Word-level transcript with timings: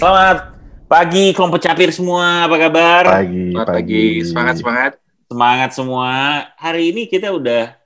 Selamat 0.00 0.56
pagi 0.88 1.36
kelompok 1.36 1.60
capir 1.60 1.92
semua. 1.92 2.48
Apa 2.48 2.56
kabar? 2.56 3.02
Pagi, 3.20 3.52
Selamat 3.52 3.68
pagi. 3.68 3.76
pagi, 3.76 4.04
semangat 4.24 4.54
semangat. 4.56 4.92
Semangat 5.28 5.70
semua. 5.76 6.08
Hari 6.56 6.82
ini 6.88 7.04
kita 7.04 7.28
udah 7.28 7.76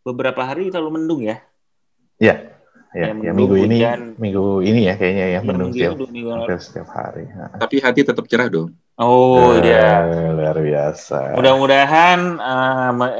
beberapa 0.00 0.40
hari 0.40 0.72
terlalu 0.72 0.96
mendung 0.96 1.20
ya. 1.20 1.44
Ya, 2.16 2.56
ya, 2.96 3.12
ya 3.12 3.30
minggu 3.36 3.54
ini, 3.60 3.84
hujan. 3.84 4.16
minggu 4.16 4.64
ini 4.64 4.80
ya 4.88 4.94
kayaknya 4.96 5.24
ya, 5.28 5.32
Yang 5.36 5.44
mendung 5.44 5.70
minggu 5.70 5.76
setiap, 5.76 6.08
minggu 6.08 6.56
setiap 6.56 6.88
hari. 6.88 7.24
Nah. 7.28 7.52
Tapi 7.60 7.76
hati 7.84 8.00
tetap 8.00 8.24
cerah 8.24 8.48
dong. 8.48 8.72
Oh 8.96 9.52
Eh, 9.60 9.68
iya. 9.68 10.08
Luar 10.32 10.56
biasa. 10.56 11.36
Mudah-mudahan 11.36 12.18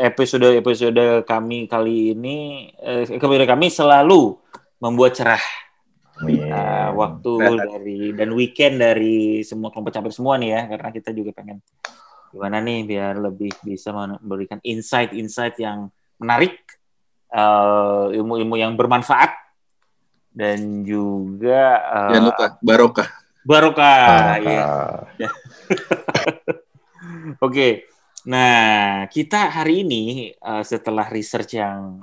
episode 0.01 0.57
episode 0.57 1.05
kami 1.29 1.69
kali 1.69 2.17
ini, 2.17 2.73
eh, 2.81 3.05
episode 3.13 3.45
kami 3.45 3.69
selalu 3.69 4.41
membuat 4.81 5.13
cerah 5.13 5.45
Amin. 6.19 6.51
Nah, 6.51 6.91
waktu 6.99 7.33
dari 7.63 8.01
dan 8.11 8.31
weekend 8.35 8.83
dari 8.83 9.47
semua 9.47 9.71
kelompok 9.71 9.95
capir 9.95 10.11
semua 10.11 10.35
nih 10.35 10.51
ya, 10.51 10.61
karena 10.67 10.91
kita 10.91 11.11
juga 11.15 11.31
pengen 11.31 11.63
gimana 12.29 12.61
nih 12.61 12.85
biar 12.85 13.15
lebih 13.17 13.53
bisa 13.65 13.95
memberikan 13.95 14.61
insight-insight 14.61 15.57
yang 15.63 15.89
menarik, 16.19 16.59
eh, 17.31 18.05
ilmu-ilmu 18.19 18.59
yang 18.59 18.75
bermanfaat 18.75 19.33
dan 20.35 20.83
juga 20.83 21.81
eh, 21.83 22.11
Jangan 22.19 22.27
lupa 22.35 22.47
barokah. 22.61 23.09
barokah. 23.47 24.03
Ah, 24.37 24.37
ya. 25.17 25.31
Oke, 27.47 27.87
nah 28.27 29.07
kita 29.07 29.55
hari 29.55 29.87
ini 29.87 30.35
eh, 30.35 30.65
setelah 30.67 31.07
research 31.09 31.57
yang 31.57 32.03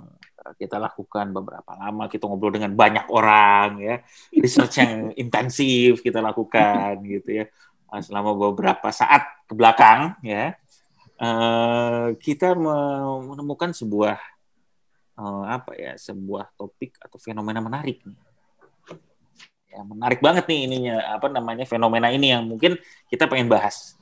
kita 0.53 0.77
lakukan 0.77 1.33
beberapa 1.33 1.73
lama, 1.73 2.05
kita 2.05 2.29
ngobrol 2.29 2.53
dengan 2.53 2.77
banyak 2.77 3.09
orang 3.09 3.81
ya, 3.81 3.95
research 4.37 4.77
yang 4.77 4.93
intensif 5.23 6.05
kita 6.05 6.21
lakukan 6.21 7.01
gitu 7.01 7.41
ya, 7.41 7.45
eh, 7.89 8.01
selama 8.05 8.37
beberapa 8.37 8.93
saat 8.93 9.25
ke 9.49 9.53
belakang 9.57 10.13
ya, 10.21 10.53
eh, 11.17 12.07
kita 12.21 12.53
me- 12.53 13.33
menemukan 13.33 13.73
sebuah 13.73 14.21
eh, 15.17 15.43
apa 15.49 15.71
ya, 15.73 15.97
sebuah 15.97 16.53
topik 16.53 17.01
atau 17.01 17.17
fenomena 17.17 17.57
menarik 17.63 18.05
nih. 18.05 18.19
Ya, 19.75 19.83
menarik 19.83 20.23
banget 20.23 20.47
nih 20.47 20.59
ininya 20.71 21.19
apa 21.19 21.27
namanya 21.27 21.67
fenomena 21.67 22.07
ini 22.07 22.31
yang 22.31 22.47
mungkin 22.47 22.79
kita 23.11 23.27
pengen 23.27 23.51
bahas. 23.51 23.97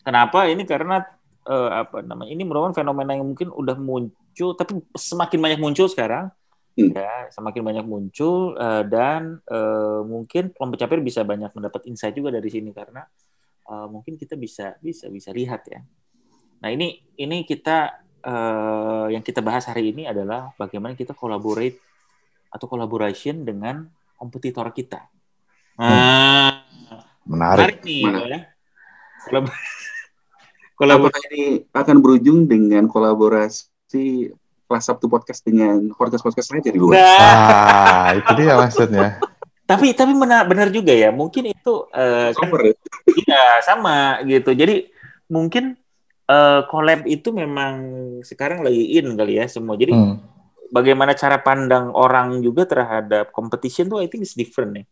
Kenapa? 0.00 0.48
Ini 0.48 0.64
karena 0.64 1.04
eh, 1.46 1.70
apa 1.84 2.02
namanya? 2.02 2.30
Ini 2.32 2.42
merupakan 2.42 2.74
fenomena 2.74 3.14
yang 3.14 3.28
mungkin 3.28 3.52
udah 3.52 3.76
muncul, 3.78 4.19
tapi 4.34 4.78
semakin 4.94 5.38
banyak 5.38 5.60
muncul 5.60 5.86
sekarang. 5.88 6.30
Hmm. 6.78 6.94
Ya, 6.94 7.26
semakin 7.34 7.62
banyak 7.66 7.86
muncul 7.86 8.54
eh, 8.54 8.82
dan 8.86 9.42
eh, 9.44 10.00
mungkin 10.06 10.54
kelompok 10.54 10.78
capir 10.78 11.02
bisa 11.02 11.26
banyak 11.26 11.50
mendapat 11.50 11.82
insight 11.90 12.14
juga 12.14 12.30
dari 12.30 12.46
sini 12.46 12.70
karena 12.70 13.02
eh, 13.66 13.86
mungkin 13.90 14.14
kita 14.14 14.38
bisa 14.38 14.78
bisa 14.78 15.10
bisa 15.10 15.34
lihat 15.34 15.66
ya. 15.66 15.82
Nah 16.62 16.70
ini 16.70 17.02
ini 17.18 17.42
kita 17.42 18.00
eh, 18.22 19.06
yang 19.12 19.20
kita 19.20 19.42
bahas 19.42 19.66
hari 19.66 19.90
ini 19.90 20.06
adalah 20.06 20.54
bagaimana 20.54 20.94
kita 20.94 21.10
collaborate 21.12 21.76
atau 22.50 22.66
collaboration 22.70 23.42
dengan 23.46 23.86
kompetitor 24.18 24.70
kita. 24.70 25.06
Nah, 25.80 26.60
Menarik. 27.24 27.24
menarik 27.24 27.78
nih 27.86 28.02
Mana? 28.04 28.20
ya. 28.26 28.40
Kolab- 29.26 29.54
kolabor- 30.78 31.08
Apakah 31.08 31.22
ini 31.32 31.42
akan 31.72 31.96
berujung 32.04 32.38
dengan 32.44 32.84
kolaborasi 32.90 33.69
kelas 34.64 34.86
Sabtu 34.86 35.10
podcast 35.10 35.42
dengan 35.42 35.90
podcast-podcast 35.90 36.54
lain 36.54 36.62
di 36.64 36.78
luar? 36.78 36.94
Nah, 36.94 37.18
Ah, 37.18 38.08
itu 38.14 38.30
dia 38.38 38.54
maksudnya. 38.54 39.18
tapi 39.66 39.94
tapi 39.94 40.14
benar 40.14 40.46
benar 40.46 40.70
juga 40.70 40.90
ya. 40.90 41.10
Mungkin 41.10 41.50
itu 41.50 41.90
eh, 41.90 42.30
kan 42.30 42.46
ya? 42.50 42.74
iya 43.18 43.42
sama 43.60 44.22
gitu. 44.24 44.50
Jadi 44.50 44.86
mungkin 45.26 45.74
eh, 46.26 46.60
collab 46.66 47.02
itu 47.04 47.30
memang 47.30 47.74
sekarang 48.22 48.62
lagi 48.62 48.94
in 48.94 49.14
kali 49.14 49.38
ya 49.38 49.46
semua. 49.46 49.74
Jadi 49.74 49.90
Hmm. 49.90 50.22
bagaimana 50.70 51.14
cara 51.14 51.42
pandang 51.42 51.90
orang 51.90 52.38
juga 52.38 52.62
terhadap 52.62 53.34
competition 53.34 53.90
tuh 53.90 53.98
I 53.98 54.06
think 54.06 54.22
is 54.22 54.38
different 54.38 54.74
ya. 54.74 54.84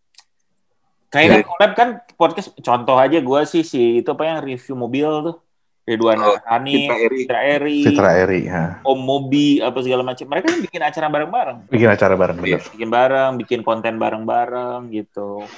Kayak 1.08 1.28
kan 1.30 1.40
collab 1.46 1.72
kan 1.72 1.88
podcast 2.14 2.52
contoh 2.58 2.98
aja 2.98 3.16
gue 3.16 3.40
sih 3.46 3.62
si 3.62 4.02
itu 4.02 4.08
apa 4.10 4.26
yang 4.26 4.44
review 4.44 4.74
mobil 4.74 5.08
tuh 5.24 5.36
Ridwan 5.88 6.20
Oh, 6.20 6.36
Hanif, 6.44 6.92
Citra 6.92 6.96
Eri. 7.00 7.18
Citra 7.24 7.40
Eri, 7.40 7.80
Citra 7.80 8.10
Eri. 8.20 8.40
ha. 8.52 8.64
Om 8.84 8.98
Mobi 9.00 9.56
apa 9.64 9.80
segala 9.80 10.04
macam. 10.04 10.28
Mereka 10.28 10.46
kan 10.52 10.60
bikin 10.60 10.82
acara 10.84 11.06
bareng-bareng. 11.08 11.58
Bikin 11.72 11.88
acara 11.88 12.12
bareng 12.12 12.36
bener. 12.36 12.60
bikin 12.60 12.90
bareng, 12.92 13.30
bikin 13.40 13.60
konten 13.64 13.96
bareng-bareng 13.96 14.92
gitu. 14.92 15.48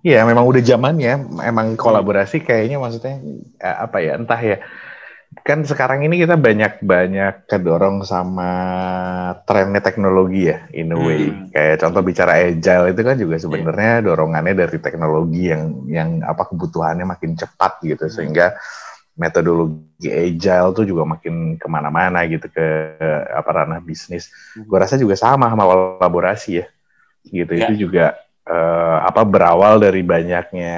Iya, 0.00 0.24
memang 0.24 0.48
udah 0.48 0.62
zamannya. 0.64 1.42
Emang 1.44 1.76
kolaborasi 1.76 2.40
kayaknya 2.40 2.80
maksudnya 2.80 3.20
eh, 3.60 3.76
apa 3.76 4.00
ya? 4.00 4.16
Entah 4.16 4.40
ya. 4.40 4.56
Kan 5.28 5.60
sekarang 5.60 6.08
ini 6.08 6.24
kita 6.24 6.40
banyak-banyak 6.40 7.44
kedorong 7.44 8.00
sama 8.00 8.52
trennya 9.44 9.84
teknologi 9.84 10.48
ya, 10.48 10.64
in 10.72 10.88
a 10.92 10.96
way. 10.96 11.28
Hmm. 11.28 11.52
Kayak 11.52 11.76
contoh 11.84 12.00
bicara 12.00 12.32
agile 12.40 12.96
itu 12.96 13.00
kan 13.04 13.16
juga 13.20 13.36
sebenarnya 13.36 14.08
dorongannya 14.08 14.56
dari 14.56 14.80
teknologi 14.80 15.52
yang 15.52 15.84
yang 15.84 16.08
apa 16.24 16.48
kebutuhannya 16.48 17.04
makin 17.04 17.36
cepat 17.36 17.80
gitu, 17.84 18.08
Hmm. 18.08 18.12
sehingga 18.12 18.56
metodologi 19.20 20.08
agile 20.08 20.72
tuh 20.72 20.88
juga 20.88 21.04
makin 21.04 21.60
ke 21.60 21.66
mana-mana 21.68 22.24
gitu 22.24 22.48
ke 22.48 22.66
apa 23.28 23.50
ranah 23.52 23.84
bisnis. 23.84 24.32
Hmm. 24.56 24.64
Gue 24.64 24.78
rasa 24.80 24.96
juga 24.96 25.12
sama 25.12 25.52
sama 25.52 25.68
kolaborasi 25.68 26.64
ya, 26.64 26.66
gitu. 27.28 27.52
Ya. 27.52 27.68
Itu 27.68 27.88
juga 27.88 28.16
eh, 28.48 28.98
apa 29.04 29.28
berawal 29.28 29.76
dari 29.76 30.00
banyaknya 30.00 30.76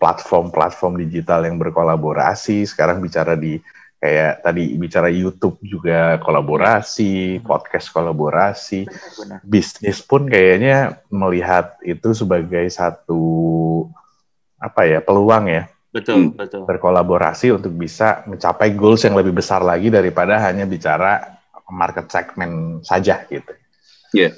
platform-platform 0.00 1.04
digital 1.04 1.44
yang 1.44 1.60
berkolaborasi. 1.60 2.64
Sekarang 2.64 3.04
bicara 3.04 3.36
di 3.36 3.60
kayak 4.00 4.40
tadi 4.40 4.74
bicara 4.74 5.12
YouTube 5.12 5.60
juga 5.60 6.16
kolaborasi, 6.18 7.44
podcast 7.44 7.92
kolaborasi, 7.92 8.88
Benar. 8.88 9.38
bisnis 9.44 10.00
pun 10.00 10.24
kayaknya 10.24 11.04
melihat 11.12 11.76
itu 11.84 12.16
sebagai 12.16 12.64
satu 12.72 13.20
apa 14.56 14.88
ya 14.88 15.00
peluang 15.00 15.48
ya 15.48 15.68
Betul, 15.90 16.30
Hmm. 16.30 16.38
betul. 16.38 16.62
berkolaborasi 16.64 17.50
untuk 17.50 17.74
bisa 17.74 18.22
mencapai 18.24 18.72
goals 18.72 19.02
yang 19.02 19.18
lebih 19.18 19.34
besar 19.34 19.60
lagi 19.60 19.90
daripada 19.90 20.38
hanya 20.38 20.62
bicara 20.64 21.36
market 21.70 22.06
segment 22.10 22.82
saja 22.82 23.26
gitu. 23.26 23.52
Iya. 24.14 24.34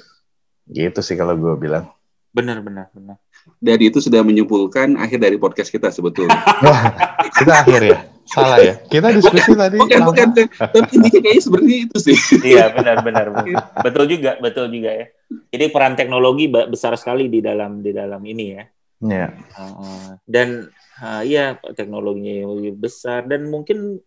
Gitu 0.65 0.99
sih 1.01 1.13
kalau 1.13 1.33
gue 1.37 1.53
bilang. 1.57 1.89
Benar, 2.33 2.61
benar, 2.65 2.89
benar. 2.93 3.17
Dan 3.61 3.77
itu 3.81 4.01
sudah 4.01 4.25
menyimpulkan 4.25 4.97
akhir 4.97 5.21
dari 5.21 5.37
podcast 5.37 5.69
kita 5.69 5.93
sebetulnya. 5.93 6.33
Wah, 6.65 6.89
kita 7.37 7.53
akhir 7.61 7.81
ya. 7.85 7.97
Salah 8.23 8.57
ya. 8.63 8.73
Kita 8.87 9.11
diskusi 9.11 9.51
tadi. 9.53 9.77
bukan, 9.77 9.99
lama. 9.99 10.09
bukan. 10.11 10.27
Tapi 10.47 10.77
intinya 10.95 11.19
kayaknya 11.19 11.43
sebenarnya 11.43 11.77
itu 11.85 11.97
sih. 11.99 12.17
Iya, 12.41 12.65
benar, 12.71 12.97
benar, 13.03 13.25
benar. 13.31 13.63
Betul 13.83 14.03
juga, 14.07 14.31
betul 14.39 14.65
juga 14.71 14.91
ya. 14.95 15.05
Jadi 15.51 15.65
peran 15.69 15.93
teknologi 15.99 16.47
besar 16.47 16.95
sekali 16.95 17.27
di 17.27 17.43
dalam 17.43 17.83
di 17.83 17.91
dalam 17.91 18.21
ini 18.23 18.45
ya. 18.55 18.63
Iya. 19.03 19.27
Uh, 19.59 20.15
dan 20.23 20.71
uh, 21.03 21.21
iya 21.27 21.59
teknologinya 21.75 22.47
yang 22.47 22.51
lebih 22.55 22.87
besar 22.87 23.27
dan 23.27 23.51
mungkin 23.51 23.99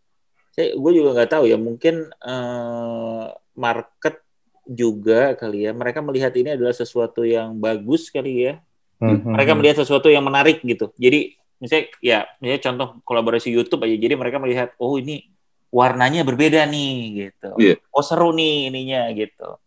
saya 0.57 0.73
gue 0.73 0.93
juga 0.97 1.13
nggak 1.13 1.31
tahu 1.37 1.45
ya 1.53 1.61
mungkin 1.61 2.09
uh, 2.25 3.29
market 3.53 4.25
juga 4.65 5.37
kali 5.37 5.69
ya 5.69 5.77
mereka 5.77 6.01
melihat 6.01 6.33
ini 6.33 6.57
adalah 6.57 6.73
sesuatu 6.73 7.29
yang 7.29 7.61
bagus 7.61 8.09
kali 8.09 8.49
ya 8.49 8.55
Mhm. 8.97 9.37
mereka 9.37 9.53
melihat 9.53 9.85
sesuatu 9.85 10.09
yang 10.09 10.25
menarik 10.25 10.65
gitu 10.65 10.89
jadi 10.97 11.37
misalnya 11.63 11.85
ya 12.05 12.19
misalnya 12.39 12.63
contoh 12.71 12.89
kolaborasi 13.05 13.49
YouTube 13.53 13.85
aja. 13.85 13.97
Jadi 13.97 14.15
mereka 14.17 14.37
melihat 14.41 14.73
oh 14.81 14.97
ini 15.01 15.27
warnanya 15.71 16.23
berbeda 16.23 16.65
nih 16.69 16.95
gitu. 17.29 17.51
Iya. 17.59 17.75
oh 17.93 18.05
seru 18.05 18.31
nih 18.33 18.71
ininya 18.73 19.11
gitu. 19.13 19.59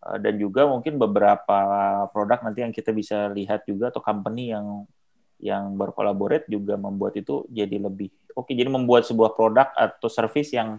Uh, 0.00 0.16
dan 0.16 0.40
juga 0.40 0.64
mungkin 0.64 0.96
beberapa 0.96 1.60
produk 2.08 2.40
nanti 2.40 2.64
yang 2.64 2.72
kita 2.72 2.90
bisa 2.94 3.28
lihat 3.30 3.68
juga 3.68 3.92
atau 3.92 4.00
company 4.00 4.52
yang 4.52 4.88
yang 5.40 5.72
berkolaborate 5.74 6.46
juga 6.52 6.76
membuat 6.76 7.16
itu 7.16 7.48
jadi 7.48 7.80
lebih 7.80 8.12
oke 8.36 8.52
jadi 8.52 8.68
membuat 8.68 9.08
sebuah 9.08 9.32
produk 9.32 9.72
atau 9.72 10.08
service 10.12 10.52
yang 10.52 10.78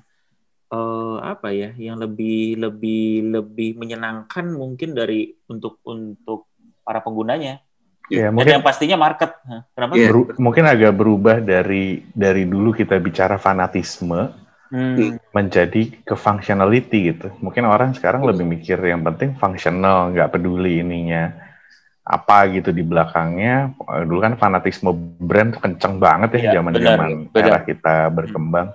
eh, 0.69 1.17
apa 1.17 1.49
ya 1.49 1.73
yang 1.75 1.97
lebih 1.97 2.61
lebih 2.61 3.33
lebih 3.33 3.69
menyenangkan 3.81 4.53
mungkin 4.53 4.93
dari 4.93 5.33
untuk 5.49 5.81
untuk 5.83 6.53
para 6.85 7.01
penggunanya 7.01 7.59
Ya, 8.11 8.27
dan 8.27 8.35
mungkin 8.35 8.53
yang 8.59 8.65
pastinya 8.65 8.97
market 8.99 9.31
kenapa 9.71 9.93
Iya. 9.95 10.07
beru- 10.11 10.35
mungkin 10.35 10.63
agak 10.67 10.93
berubah 10.99 11.39
dari 11.39 12.03
dari 12.11 12.43
dulu 12.43 12.75
kita 12.75 12.99
bicara 12.99 13.39
fanatisme 13.39 14.37
Hmm, 14.71 15.19
menjadi 15.35 15.99
ke 16.07 16.15
functionality 16.15 17.11
gitu. 17.11 17.27
Mungkin 17.43 17.67
orang 17.67 17.91
sekarang 17.91 18.23
lebih 18.23 18.47
mikir 18.47 18.79
yang 18.79 19.03
penting 19.03 19.35
functional, 19.35 20.15
nggak 20.15 20.31
peduli 20.31 20.79
ininya 20.79 21.27
apa 22.07 22.47
gitu 22.55 22.71
di 22.71 22.79
belakangnya. 22.79 23.75
Eh, 23.75 24.03
Dulu 24.07 24.19
kan 24.23 24.33
fanatisme 24.39 24.95
brand 25.19 25.55
tuh 25.55 25.61
kenceng 25.63 25.99
banget 25.99 26.39
Iya, 26.39 26.43
ya 26.43 26.51
zaman-zaman 26.63 27.09
benar, 27.31 27.43
era 27.51 27.59
kita 27.67 27.95
berkembang. 28.15 28.71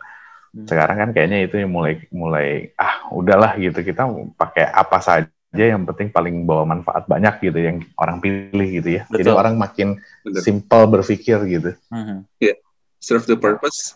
Hmm. 0.53 0.67
Sekarang 0.69 0.97
kan 1.01 1.09
kayaknya 1.17 1.39
itu 1.49 1.57
yang 1.61 1.73
mulai 1.73 1.95
mulai 2.13 2.49
ah 2.77 3.09
udahlah 3.13 3.57
gitu 3.57 3.81
kita 3.81 4.05
pakai 4.37 4.69
apa 4.69 4.99
saja 5.01 5.29
yang 5.55 5.87
penting 5.87 6.11
paling 6.11 6.43
bawa 6.43 6.67
manfaat 6.67 7.07
banyak 7.07 7.39
gitu 7.41 7.59
yang 7.59 7.77
orang 7.97 8.19
pilih 8.19 8.69
gitu 8.83 8.89
ya. 8.99 9.03
Jadi 9.07 9.23
Betul. 9.25 9.39
orang 9.39 9.55
makin 9.55 9.89
Bener. 10.21 10.43
simple 10.43 10.83
berpikir 10.91 11.39
gitu. 11.47 11.71
Mhm. 11.93 12.27
serve 12.97 13.29
the 13.29 13.39
purpose 13.39 13.95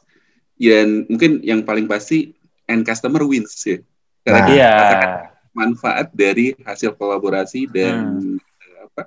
dan 0.55 1.03
mungkin 1.11 1.41
yang 1.43 1.65
paling 1.65 1.89
pasti 1.91 2.31
end 2.69 2.85
customer 2.85 3.25
wins 3.27 3.59
ya 3.65 3.81
karena 4.23 4.39
Nah. 4.39 4.47
Iya. 4.47 4.71
merasakan 4.71 5.11
manfaat 5.51 6.07
dari 6.15 6.47
hasil 6.63 6.95
kolaborasi 6.95 7.67
dan 7.67 7.97
eh, 8.39 8.79
apa 8.87 9.03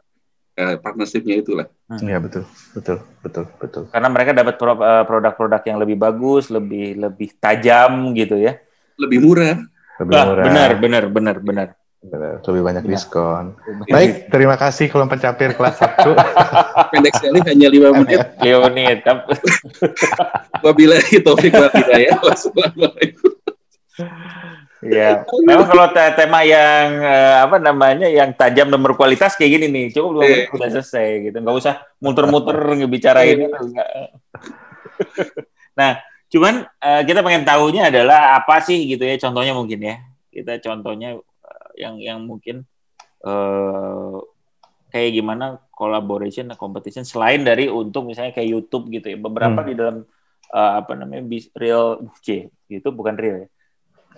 eh, 0.60 0.76
partnershipnya 0.82 1.40
itulah 1.40 1.70
Iya 1.94 2.18
betul, 2.20 2.44
betul, 2.74 2.98
betul, 3.22 3.46
betul. 3.62 3.84
Karena 3.94 4.10
mereka 4.10 4.34
dapat 4.34 4.56
pro- 4.58 4.82
eh, 4.82 5.04
produk-produk 5.08 5.62
yang 5.62 5.78
lebih 5.80 5.96
bagus, 5.96 6.50
lebih 6.50 6.98
lebih 7.00 7.30
tajam 7.38 8.12
gitu 8.12 8.36
ya. 8.36 8.60
lebih 8.98 9.24
murah 9.24 9.56
Lebih 10.04 10.10
murah, 10.10 10.44
benar, 10.44 10.70
benar, 10.82 11.04
benar, 11.08 11.36
benar. 11.40 11.68
Benar, 12.04 12.44
lebih 12.44 12.64
banyak 12.64 12.84
Benar. 12.84 12.94
diskon. 13.00 13.46
Iya. 13.88 13.94
Baik, 13.96 14.12
terima 14.28 14.56
kasih 14.60 14.86
kalau 14.92 15.08
pencapir 15.08 15.56
kelas 15.56 15.80
1. 15.80 16.12
pendek 16.92 17.14
sekali 17.16 17.40
hanya 17.48 17.68
lima 17.72 17.90
menit 17.96 18.22
Leonid, 18.44 18.98
tap- 19.08 19.28
Wabila 20.64 21.00
taufik 21.00 21.54
wal 21.56 21.72
hidayah. 21.72 22.20
Wassalamualaikum. 22.20 23.32
ya. 24.84 25.24
Memang 25.48 25.68
kalau 25.72 25.88
te- 25.96 26.14
tema 26.20 26.44
yang 26.44 26.88
eh, 27.00 27.36
apa 27.40 27.58
namanya 27.58 28.08
yang 28.12 28.36
tajam 28.36 28.68
dan 28.68 28.84
berkualitas 28.84 29.40
kayak 29.40 29.64
gini 29.64 29.66
nih, 29.72 29.86
cukup 29.96 30.10
dua 30.20 30.24
menit 30.28 30.52
udah 30.52 30.70
selesai 30.76 31.32
gitu. 31.32 31.38
Nggak 31.40 31.56
usah 31.56 31.74
muter-muter 32.04 32.58
ngebicarain 32.84 33.48
itu. 33.48 33.48
nggak. 33.48 33.90
nah, 35.80 36.04
cuman 36.28 36.68
eh, 36.68 37.02
kita 37.08 37.24
pengen 37.24 37.48
tahunya 37.48 37.88
adalah 37.88 38.36
apa 38.36 38.60
sih 38.60 38.92
gitu 38.92 39.08
ya? 39.08 39.16
Contohnya 39.16 39.56
mungkin 39.56 39.80
ya. 39.80 39.96
Kita 40.34 40.60
contohnya 40.60 41.16
eh, 41.16 41.33
yang 41.78 41.96
yang 42.02 42.20
mungkin 42.24 42.66
eh 43.24 44.18
kayak 44.94 45.12
gimana 45.16 45.58
collaboration 45.74 46.54
dan 46.54 46.58
competition 46.60 47.02
selain 47.02 47.42
dari 47.42 47.66
untuk 47.66 48.06
misalnya 48.06 48.30
kayak 48.36 48.50
YouTube 48.50 48.94
gitu 48.94 49.10
ya. 49.10 49.18
Beberapa 49.18 49.66
Hmm. 49.66 49.70
di 49.70 49.74
dalam 49.74 49.98
eh, 50.54 50.72
apa 50.80 50.94
namanya 50.94 51.24
real 51.58 52.04
C 52.22 52.46
itu 52.70 52.90
bukan 52.94 53.18
real 53.18 53.38
ya. 53.46 53.48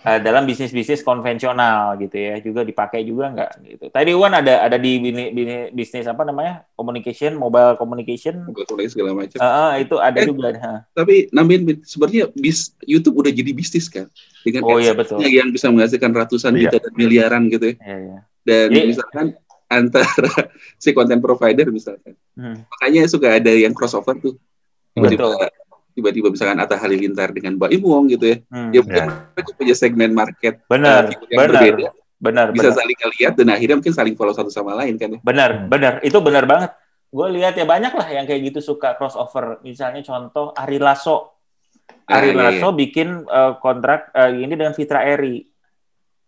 Eh, 0.06 0.20
dalam 0.22 0.46
bisnis-bisnis 0.46 1.02
konvensional 1.02 1.98
gitu 1.98 2.14
ya 2.14 2.38
juga 2.38 2.62
dipakai 2.62 3.02
juga 3.02 3.26
nggak 3.28 3.52
gitu. 3.66 3.86
Tadi 3.90 4.14
Wan 4.14 4.34
ada 4.34 4.62
ada 4.62 4.78
di 4.78 5.02
bini, 5.02 5.30
bini- 5.30 5.70
bisnis 5.70 6.06
apa 6.06 6.22
namanya 6.22 6.62
communication 6.74 7.34
mobile 7.34 7.74
communication 7.74 8.46
tulis 8.64 8.94
segala 8.94 9.18
macam. 9.18 9.36
Eh, 9.36 9.74
itu 9.82 9.96
ada 9.98 10.20
Eh. 10.20 10.26
juga. 10.26 10.54
ha. 10.56 10.74
Tapi 10.94 11.28
nambahin 11.30 11.82
sebenarnya 11.82 12.30
bis 12.32 12.78
YouTube 12.82 13.18
udah 13.18 13.34
jadi 13.34 13.50
bisnis 13.50 13.88
kan 13.88 14.06
dengan 14.42 14.62
Oh 14.64 14.78
iya 14.78 14.94
betul. 14.94 15.18
yang 15.22 15.50
bisa 15.50 15.68
menghasilkan 15.68 16.14
ratusan 16.14 16.54
Iya. 16.54 16.70
juta 16.70 16.86
dan 16.86 16.94
miliaran 16.94 17.42
gitu 17.50 17.74
ya. 17.74 17.76
Iya, 17.82 17.98
iya. 18.00 18.20
Dan 18.46 18.66
Jadi- 18.70 18.88
misalkan 18.94 19.26
antara 19.66 20.30
si 20.78 20.94
content 20.94 21.18
provider 21.18 21.66
misalkan. 21.68 22.14
Hmm, 22.38 22.62
Makanya 22.70 23.10
suka 23.10 23.34
ada 23.34 23.50
yang 23.50 23.74
crossover 23.74 24.14
tuh. 24.16 24.38
Tiba-tiba 24.94 25.34
Betul. 25.34 25.50
Tiba-tiba 25.96 26.28
misalkan 26.28 26.60
Atta 26.60 26.76
Halilintar 26.76 27.32
dengan 27.32 27.56
Mbak 27.56 27.72
Imong 27.72 28.12
gitu 28.12 28.26
ya. 28.28 28.38
hmm. 28.46 28.70
Dia 28.70 28.82
Ya. 28.84 29.06
mereka 29.32 29.50
punya 29.56 29.74
segmen 29.74 30.12
market 30.12 30.60
Benar, 30.68 31.08
eh, 31.08 31.18
yang 31.32 31.40
benar, 31.42 31.62
berbeda. 31.64 31.90
benar, 32.18 32.46
Bisa 32.52 32.68
benar. 32.68 32.76
saling 32.76 32.98
ngeliat 33.00 33.34
dan 33.34 33.48
akhirnya 33.50 33.76
mungkin 33.76 33.96
saling 33.96 34.16
follow 34.16 34.32
satu 34.32 34.52
sama 34.52 34.76
lain 34.76 34.96
kan 34.96 35.10
ya. 35.10 35.20
Benar, 35.22 35.50
Hmm. 35.56 35.68
benar. 35.68 35.94
Itu 36.02 36.20
benar 36.20 36.44
banget. 36.44 36.72
Gue 37.08 37.32
lihat 37.32 37.56
ya 37.56 37.64
banyak 37.64 37.92
lah 37.92 38.08
yang 38.12 38.26
kayak 38.26 38.42
gitu 38.46 38.60
suka 38.62 38.94
crossover. 38.94 39.64
Misalnya 39.64 40.04
contoh 40.04 40.52
Ari 40.52 40.78
Lasso. 40.78 41.32
Ari 42.06 42.30
Ah, 42.30 42.52
iya, 42.52 42.60
Lasso 42.60 42.70
bikin 42.70 43.24
eh, 43.24 43.54
kontrak 43.58 44.12
eh, 44.12 44.36
ini 44.38 44.52
dengan 44.52 44.76
Fitra 44.76 45.02
Eri. 45.02 45.48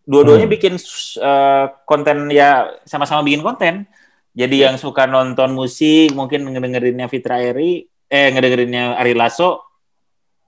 Dua-duanya 0.02 0.48
Hmm. 0.48 0.56
bikin 0.56 0.74
eh, 1.20 1.66
konten 1.84 2.32
ya 2.32 2.72
sama-sama 2.82 3.20
bikin 3.22 3.44
konten. 3.44 3.84
Jadi 4.32 4.64
Ya. 4.64 4.70
yang 4.72 4.78
suka 4.78 5.04
nonton 5.04 5.52
musik 5.52 6.14
mungkin 6.14 6.46
ngedengerinnya 6.46 7.10
Fitra 7.10 7.42
Eri, 7.42 7.84
eh 8.08 8.28
ngedengerinnya 8.30 8.96
Ari 8.96 9.14
Lasso, 9.14 9.62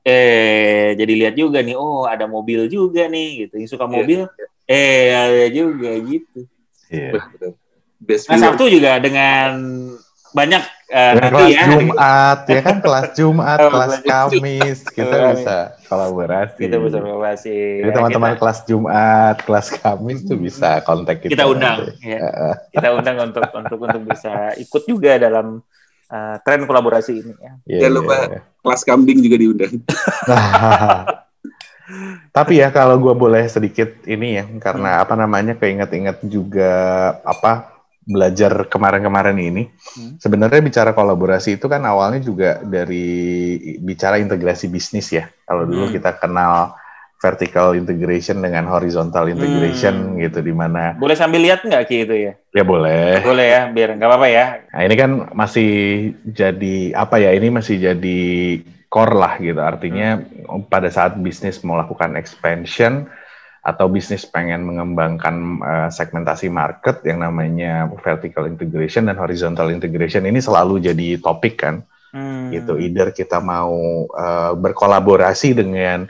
eh 0.01 0.95
jadi 0.95 1.13
lihat 1.15 1.35
juga 1.35 1.59
nih, 1.59 1.75
oh 1.75 2.03
ada 2.03 2.25
mobil 2.25 2.65
juga 2.65 3.05
nih 3.05 3.45
gitu. 3.45 3.53
Yang 3.57 3.71
suka 3.71 3.85
Iya, 3.85 3.93
mobil, 3.93 4.19
eh 4.65 5.11
ada 5.11 5.45
juga 5.49 5.91
gitu. 5.99 6.39
Iya. 6.87 7.11
Betul. 7.15 7.51
Best 7.99 8.25
Nah. 8.25 8.39
Sabtu 8.39 8.65
juga 8.65 8.95
dengan 8.97 9.51
banyak 10.29 10.61
eh, 10.87 11.11
Dan 11.11 11.21
nanti 11.25 11.33
kelas 11.35 11.49
ya 11.51 11.63
Jumat, 11.67 12.39
ya 12.47 12.61
kan 12.61 12.75
kelas 12.79 13.07
Jumat, 13.17 13.57
Oh, 13.59 13.69
kelas. 13.69 13.91
Kamis, 14.01 14.77
kita 14.87 15.15
bisa 15.33 15.55
kolaborasi. 15.85 16.57
kita 16.59 16.75
bisa 16.77 16.97
kolaborasi. 16.97 17.55
Jadi 17.81 17.83
Ya, 17.83 17.93
teman-teman 17.93 18.31
kita, 18.31 18.39
kelas 18.39 18.59
Jumat, 18.63 19.35
kelas 19.41 19.67
Kamis 19.75 20.19
tuh 20.23 20.37
bisa 20.37 20.79
kontak 20.81 21.19
kita. 21.19 21.33
kita 21.33 21.43
undang, 21.43 21.77
nanti. 21.83 22.07
ya. 22.07 22.19
Kita 22.71 22.87
undang 22.93 23.15
untuk 23.25 23.43
untuk 23.51 23.79
untuk 23.83 24.01
bisa 24.05 24.33
ikut 24.55 24.83
juga 24.85 25.17
dalam 25.17 25.59
eh, 26.09 26.35
tren 26.41 26.65
kolaborasi 26.65 27.13
ini. 27.15 27.33
Ya. 27.37 27.51
Iya, 27.63 27.79
Jangan 27.85 27.95
lupa. 27.95 28.15
iya. 28.27 28.39
kelas 28.59 28.81
kambing 28.83 29.19
juga 29.23 29.37
diundang. 29.39 29.73
Tapi 32.29 32.61
ya 32.61 32.69
kalau 32.69 33.01
gue 33.01 33.13
boleh 33.17 33.49
sedikit 33.49 33.89
ini 34.05 34.37
ya, 34.37 34.45
karena 34.61 35.01
apa 35.01 35.17
namanya 35.17 35.57
keinget-inget 35.57 36.21
juga 36.21 36.71
apa 37.25 37.81
belajar 38.05 38.69
kemarin-kemarin 38.69 39.37
ini. 39.37 39.63
Hmm. 39.97 40.17
Sebenarnya 40.21 40.61
bicara 40.61 40.93
kolaborasi 40.93 41.57
itu 41.57 41.65
kan 41.65 41.81
awalnya 41.85 42.21
juga 42.21 42.61
dari 42.61 43.57
bicara 43.81 44.21
integrasi 44.21 44.69
bisnis 44.69 45.09
ya. 45.09 45.29
Kalau 45.45 45.65
dulu 45.65 45.89
Hmm. 45.89 45.93
kita 45.93 46.11
kenal 46.17 46.77
vertical 47.19 47.75
integration 47.75 48.39
dengan 48.39 48.63
horizontal 48.65 49.27
integration 49.27 50.15
Hmm. 50.15 50.23
gitu 50.23 50.39
di 50.39 50.55
mana 50.55 50.95
Boleh 50.95 51.19
sambil 51.19 51.43
lihat 51.43 51.61
nggak 51.61 51.83
Ki 51.85 52.07
itu 52.07 52.15
ya? 52.15 52.33
ya 52.55 52.63
boleh. 52.63 53.19
Boleh 53.21 53.47
ya, 53.51 53.61
biar 53.67 53.99
nggak 53.99 54.07
apa-apa 54.07 54.27
ya. 54.31 54.45
Nah 54.71 54.81
ini 54.87 54.95
kan 54.95 55.11
masih 55.35 55.71
jadi 56.23 56.95
apa 56.95 57.19
ya? 57.19 57.35
Ini 57.35 57.51
masih 57.51 57.75
jadi 57.75 58.19
core 58.87 59.15
lah 59.19 59.35
gitu. 59.37 59.59
Artinya 59.59 60.23
pada 60.65 60.87
saat 60.87 61.19
bisnis 61.19 61.59
melakukan 61.59 62.15
expansion 62.15 63.11
atau 63.59 63.91
bisnis 63.91 64.23
pengen 64.23 64.63
mengembangkan 64.63 65.35
eh, 65.59 65.89
segmentasi 65.91 66.47
market 66.47 67.03
yang 67.03 67.19
namanya 67.19 67.91
vertical 67.99 68.47
integration 68.47 69.11
dan 69.11 69.19
horizontal 69.19 69.67
integration 69.69 70.23
ini 70.23 70.39
selalu 70.39 70.79
jadi 70.79 71.19
topik 71.19 71.59
kan 71.59 71.83
Hmm. 72.09 72.49
gitu. 72.49 72.79
Either 72.79 73.11
kita 73.11 73.37
mau 73.37 73.75
eh, 74.09 74.51
berkolaborasi 74.55 75.53
dengan 75.53 76.07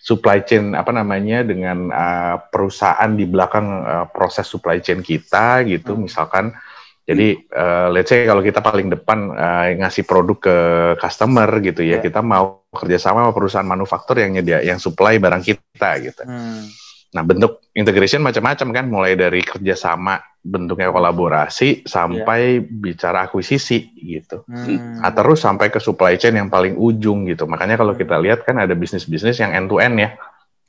supply 0.00 0.40
chain 0.42 0.72
apa 0.72 0.90
namanya 0.90 1.44
dengan 1.44 1.92
eh, 1.92 2.36
perusahaan 2.48 3.12
di 3.12 3.28
belakang 3.28 3.66
eh, 3.84 4.06
proses 4.10 4.48
supply 4.48 4.80
chain 4.80 5.04
kita 5.04 5.60
gitu 5.68 5.92
Hmm. 5.92 6.08
misalkan 6.08 6.56
jadi 7.04 7.36
eh, 7.36 7.88
let's 7.92 8.08
say 8.08 8.24
kalau 8.24 8.40
kita 8.40 8.64
paling 8.64 8.88
depan 8.88 9.28
eh, 9.34 9.76
ngasih 9.76 10.08
produk 10.08 10.38
ke 10.40 10.56
customer 10.96 11.48
gitu 11.60 11.84
ya 11.84 12.00
Ya. 12.00 12.02
kita 12.02 12.24
mau 12.24 12.64
kerjasama 12.72 13.28
sama 13.28 13.32
perusahaan 13.36 13.66
manufaktur 13.66 14.16
yang 14.18 14.32
nyedia 14.32 14.64
yang 14.64 14.80
supply 14.80 15.20
barang 15.20 15.44
kita 15.44 15.90
gitu 16.00 16.22
Hmm. 16.24 16.64
Nah 17.10 17.26
bentuk 17.26 17.58
integration 17.74 18.22
macam-macam 18.22 18.68
kan 18.70 18.84
mulai 18.86 19.18
dari 19.18 19.42
kerjasama 19.42 20.22
bentuknya 20.40 20.88
kolaborasi 20.88 21.84
sampai 21.84 22.64
bicara 22.64 23.28
akuisisi 23.28 23.92
gitu 24.00 24.42
Hmm. 24.48 25.04
Nah, 25.04 25.12
terus 25.12 25.44
sampai 25.44 25.68
ke 25.68 25.78
supply 25.78 26.16
chain 26.16 26.34
yang 26.36 26.48
paling 26.48 26.74
ujung 26.74 27.28
gitu. 27.28 27.44
Makanya 27.44 27.76
kalau 27.76 27.92
kita 27.92 28.16
lihat 28.18 28.42
kan 28.42 28.56
ada 28.56 28.72
bisnis-bisnis 28.72 29.36
yang 29.38 29.52
end 29.52 29.68
to 29.68 29.76
end 29.78 30.00
ya. 30.00 30.10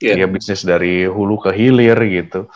Iya. 0.01 0.25
Ya 0.25 0.27
bisnis 0.27 0.65
dari 0.65 1.05
hulu 1.05 1.39
ke 1.45 1.51
hilir 1.53 1.97
gitu. 2.09 2.49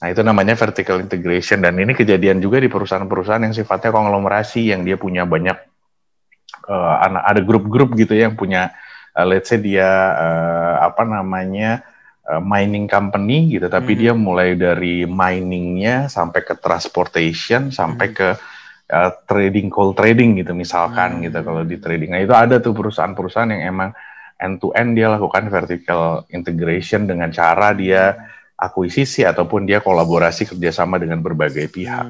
Nah, 0.00 0.08
itu 0.08 0.20
namanya 0.24 0.56
vertical 0.56 1.00
integration 1.00 1.60
dan 1.60 1.76
ini 1.76 1.92
kejadian 1.92 2.40
juga 2.40 2.56
di 2.60 2.72
perusahaan-perusahaan 2.72 3.44
yang 3.44 3.52
sifatnya 3.56 3.92
konglomerasi 3.92 4.72
yang 4.72 4.80
dia 4.80 4.96
punya 4.96 5.28
banyak 5.28 5.58
eh, 6.68 6.94
anak 7.04 7.22
ada 7.24 7.40
grup-grup 7.44 7.92
gitu 7.96 8.16
ya 8.16 8.28
yang 8.32 8.36
punya 8.36 8.72
eh, 9.12 9.26
let's 9.28 9.52
say 9.52 9.60
dia 9.60 9.88
eh, 10.16 10.74
apa 10.80 11.04
namanya 11.04 11.84
eh, 12.30 12.42
mining 12.42 12.86
company 12.86 13.50
gitu 13.50 13.66
tapi 13.66 13.98
Hmm. 13.98 14.00
dia 14.00 14.12
mulai 14.14 14.54
dari 14.54 15.02
miningnya 15.02 16.06
sampai 16.06 16.46
ke 16.46 16.54
transportation 16.54 17.74
sampai 17.74 18.06
Hmm. 18.10 18.16
ke 18.16 18.28
uh, 18.90 19.10
trading 19.22 19.70
coal 19.70 19.94
trading 19.94 20.38
gitu 20.42 20.50
misalkan 20.50 21.18
Hmm. 21.18 21.22
gitu 21.30 21.38
kalau 21.46 21.62
di 21.62 21.78
trading. 21.78 22.10
Nah 22.10 22.20
itu 22.22 22.34
ada 22.34 22.58
tuh 22.58 22.74
perusahaan-perusahaan 22.74 23.50
yang 23.54 23.62
emang 23.70 23.90
end 24.34 24.58
to 24.58 24.74
end 24.74 24.98
dia 24.98 25.06
lakukan 25.06 25.46
vertical 25.46 26.26
integration 26.34 27.06
dengan 27.06 27.30
cara 27.30 27.70
dia 27.70 28.18
akuisisi 28.58 29.22
ataupun 29.22 29.62
dia 29.62 29.78
kolaborasi 29.78 30.50
kerjasama 30.50 30.98
dengan 30.98 31.22
berbagai 31.22 31.70
pihak 31.70 32.06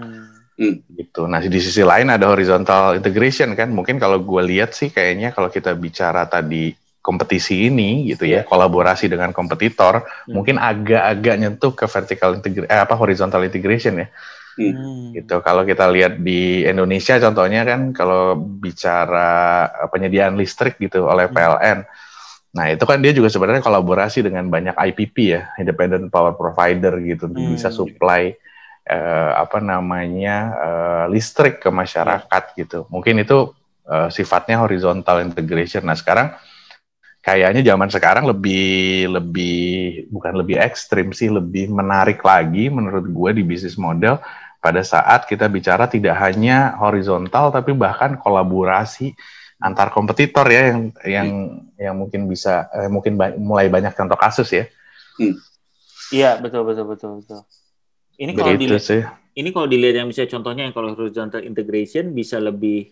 Hmm. 0.56 0.80
gitu. 0.96 1.28
Nah 1.28 1.40
di 1.44 1.60
sisi 1.60 1.84
lain 1.84 2.08
ada 2.08 2.32
horizontal 2.32 2.96
integration 2.96 3.52
kan. 3.52 3.68
Mungkin 3.68 4.00
kalau 4.00 4.20
gue 4.24 4.42
lihat 4.44 4.72
sih 4.72 4.88
kayaknya 4.88 5.36
kalau 5.36 5.52
kita 5.52 5.76
bicara 5.76 6.24
tadi 6.24 6.72
kompetisi 7.00 7.72
ini 7.72 8.12
gitu 8.12 8.28
ya 8.28 8.44
Iya. 8.44 8.48
kolaborasi 8.48 9.08
dengan 9.08 9.32
kompetitor 9.32 10.04
Hmm. 10.04 10.36
mungkin 10.36 10.60
agak-agak 10.60 11.34
nyentuh 11.40 11.72
ke 11.72 11.88
vertical 11.88 12.36
integration 12.36 12.68
eh, 12.68 12.80
apa 12.80 12.94
horizontal 12.96 13.42
integration 13.44 14.04
ya 14.04 14.08
Hmm. 14.60 15.16
gitu. 15.16 15.40
Kalau 15.40 15.64
kita 15.64 15.88
lihat 15.88 16.20
di 16.20 16.68
Indonesia 16.68 17.16
contohnya 17.16 17.64
kan 17.64 17.96
kalau 17.96 18.36
bicara 18.36 19.30
eh, 19.72 19.88
penyediaan 19.88 20.36
listrik 20.36 20.76
gitu 20.76 21.08
oleh 21.08 21.32
Hmm. 21.32 21.34
PLN. 21.34 21.78
Nah, 22.50 22.66
itu 22.66 22.82
kan 22.82 22.98
dia 22.98 23.14
juga 23.14 23.30
sebenarnya 23.30 23.62
kolaborasi 23.62 24.26
dengan 24.26 24.50
banyak 24.50 24.74
IPP 24.74 25.16
ya, 25.32 25.54
independent 25.56 26.10
power 26.10 26.34
provider 26.34 26.98
gitu 27.00 27.30
untuk 27.30 27.40
Hmm. 27.40 27.54
bisa 27.54 27.70
supply 27.70 28.34
uh, 28.90 29.32
apa 29.38 29.62
namanya 29.62 30.36
uh, 30.58 31.04
listrik 31.06 31.62
ke 31.62 31.70
masyarakat 31.70 32.42
yeah. 32.50 32.58
gitu. 32.58 32.90
Mungkin 32.90 33.22
itu 33.22 33.54
uh, 33.86 34.10
sifatnya 34.10 34.58
horizontal 34.58 35.22
integration. 35.22 35.86
Nah 35.86 35.94
sekarang 35.94 36.34
kayaknya 37.20 37.60
zaman 37.64 37.88
sekarang 37.92 38.24
lebih 38.24 39.08
lebih 39.12 40.08
bukan 40.08 40.32
lebih 40.40 40.56
ekstrim 40.56 41.12
sih, 41.12 41.28
lebih 41.28 41.68
menarik 41.68 42.24
lagi 42.24 42.72
menurut 42.72 43.06
gue 43.06 43.30
di 43.36 43.42
bisnis 43.44 43.76
model 43.76 44.16
pada 44.60 44.84
saat 44.84 45.24
kita 45.24 45.48
bicara 45.48 45.88
tidak 45.88 46.16
hanya 46.20 46.76
horizontal 46.76 47.48
tapi 47.48 47.72
bahkan 47.72 48.20
kolaborasi 48.20 49.16
antar 49.60 49.92
kompetitor 49.92 50.48
ya 50.48 50.72
yang 50.72 50.80
yang 51.04 51.28
hmm. 51.28 51.76
yang 51.76 51.94
mungkin 51.96 52.24
bisa 52.28 52.68
eh, 52.72 52.88
mungkin 52.88 53.20
ba 53.20 53.36
mulai 53.36 53.68
banyak 53.68 53.92
contoh 53.92 54.16
kasus 54.16 54.48
ya. 54.52 54.64
Hmm. 55.20 55.36
Iya 56.10 56.40
betul 56.40 56.64
betul 56.64 56.88
betul 56.88 57.10
betul. 57.20 57.40
Ini 58.20 58.32
kalau 58.36 58.56
dilihat 58.56 58.84
sih. 58.84 59.00
ini 59.36 59.48
kalau 59.52 59.68
dilihat 59.68 60.04
yang 60.04 60.08
bisa 60.08 60.24
contohnya 60.28 60.68
yang 60.68 60.74
kalau 60.76 60.92
horizontal 60.96 61.40
integration 61.44 62.12
bisa 62.16 62.40
lebih 62.40 62.88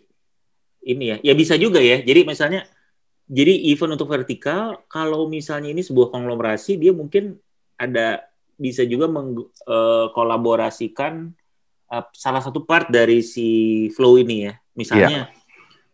ini 0.85 1.04
ya 1.12 1.16
ya 1.25 1.35
bisa 1.37 1.56
juga 1.56 1.80
ya. 1.80 2.04
Jadi 2.04 2.28
misalnya 2.28 2.68
jadi 3.28 3.52
event 3.70 3.92
untuk 3.94 4.08
vertikal 4.08 4.80
kalau 4.88 5.28
misalnya 5.28 5.68
ini 5.70 5.85
sebuah 5.85 6.08
konglomerasi 6.08 6.80
dia 6.80 6.97
mungkin 6.97 7.37
ada 7.76 8.25
bisa 8.58 8.82
juga 8.88 9.06
mengkolaborasikan 9.06 11.28
eh, 11.28 11.94
uh, 11.94 12.02
uh, 12.02 12.11
salah 12.11 12.42
satu 12.42 12.66
part 12.66 12.90
dari 12.90 13.23
si 13.23 13.87
flow 13.94 14.18
ini 14.18 14.50
ya. 14.50 14.58
Misalnya 14.75 15.28
yeah 15.28 15.38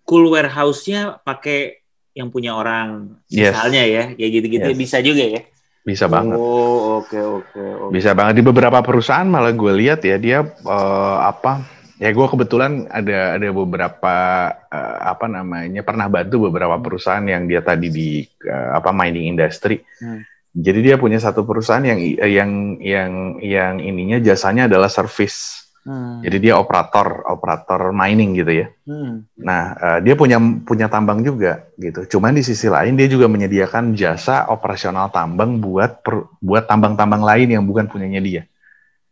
cool 0.04 0.28
warehouse-nya 0.30 1.24
pakai 1.24 1.80
yang 2.14 2.30
punya 2.30 2.54
orang 2.54 3.18
yes. 3.26 3.50
misalnya 3.50 3.82
ya, 3.82 4.02
kayak 4.14 4.30
gitu-gitu 4.30 4.70
yes. 4.70 4.78
bisa 4.78 4.98
juga 5.02 5.24
ya. 5.24 5.42
Bisa 5.84 6.08
banget. 6.08 6.40
Oh, 6.40 7.02
oke 7.02 7.12
okay, 7.12 7.20
oke. 7.20 7.44
Okay, 7.50 7.68
okay. 7.76 7.92
Bisa 7.92 8.16
banget 8.16 8.40
di 8.40 8.44
beberapa 8.46 8.80
perusahaan 8.80 9.28
malah 9.28 9.52
gue 9.52 9.72
lihat 9.84 10.00
ya 10.06 10.16
dia 10.16 10.40
uh, 10.64 11.18
apa? 11.28 11.60
Ya 12.02 12.10
gue 12.10 12.26
kebetulan 12.26 12.90
ada 12.90 13.38
ada 13.38 13.48
beberapa 13.54 14.16
uh, 14.50 14.98
apa 15.02 15.30
namanya 15.30 15.86
pernah 15.86 16.10
bantu 16.10 16.50
beberapa 16.50 16.74
perusahaan 16.82 17.22
yang 17.22 17.46
dia 17.46 17.62
tadi 17.62 17.86
di 17.90 18.26
uh, 18.50 18.78
apa 18.78 18.90
mining 18.90 19.38
industry. 19.38 19.78
Hmm. 20.02 20.26
Jadi 20.54 20.90
dia 20.90 20.96
punya 20.98 21.18
satu 21.18 21.42
perusahaan 21.46 21.82
yang 21.82 21.98
yang 22.22 22.50
yang 22.78 23.10
yang 23.42 23.74
ininya 23.78 24.18
jasanya 24.22 24.66
adalah 24.70 24.90
service 24.90 25.64
Hmm. 25.84 26.24
Jadi 26.24 26.48
dia 26.48 26.56
operator 26.56 27.28
operator 27.28 27.92
mining 27.92 28.32
gitu 28.32 28.64
ya. 28.64 28.66
Hmm. 28.88 29.28
Nah 29.36 29.76
uh, 29.76 29.98
dia 30.00 30.16
punya 30.16 30.40
punya 30.40 30.88
tambang 30.88 31.20
juga 31.20 31.68
gitu. 31.76 32.16
Cuman 32.16 32.32
di 32.32 32.40
sisi 32.40 32.72
lain 32.72 32.96
dia 32.96 33.04
juga 33.04 33.28
menyediakan 33.28 33.92
jasa 33.92 34.48
operasional 34.48 35.12
tambang 35.12 35.60
buat 35.60 36.00
per, 36.00 36.24
buat 36.40 36.64
tambang-tambang 36.64 37.20
lain 37.20 37.60
yang 37.60 37.64
bukan 37.68 37.84
punyanya 37.84 38.20
dia. 38.24 38.42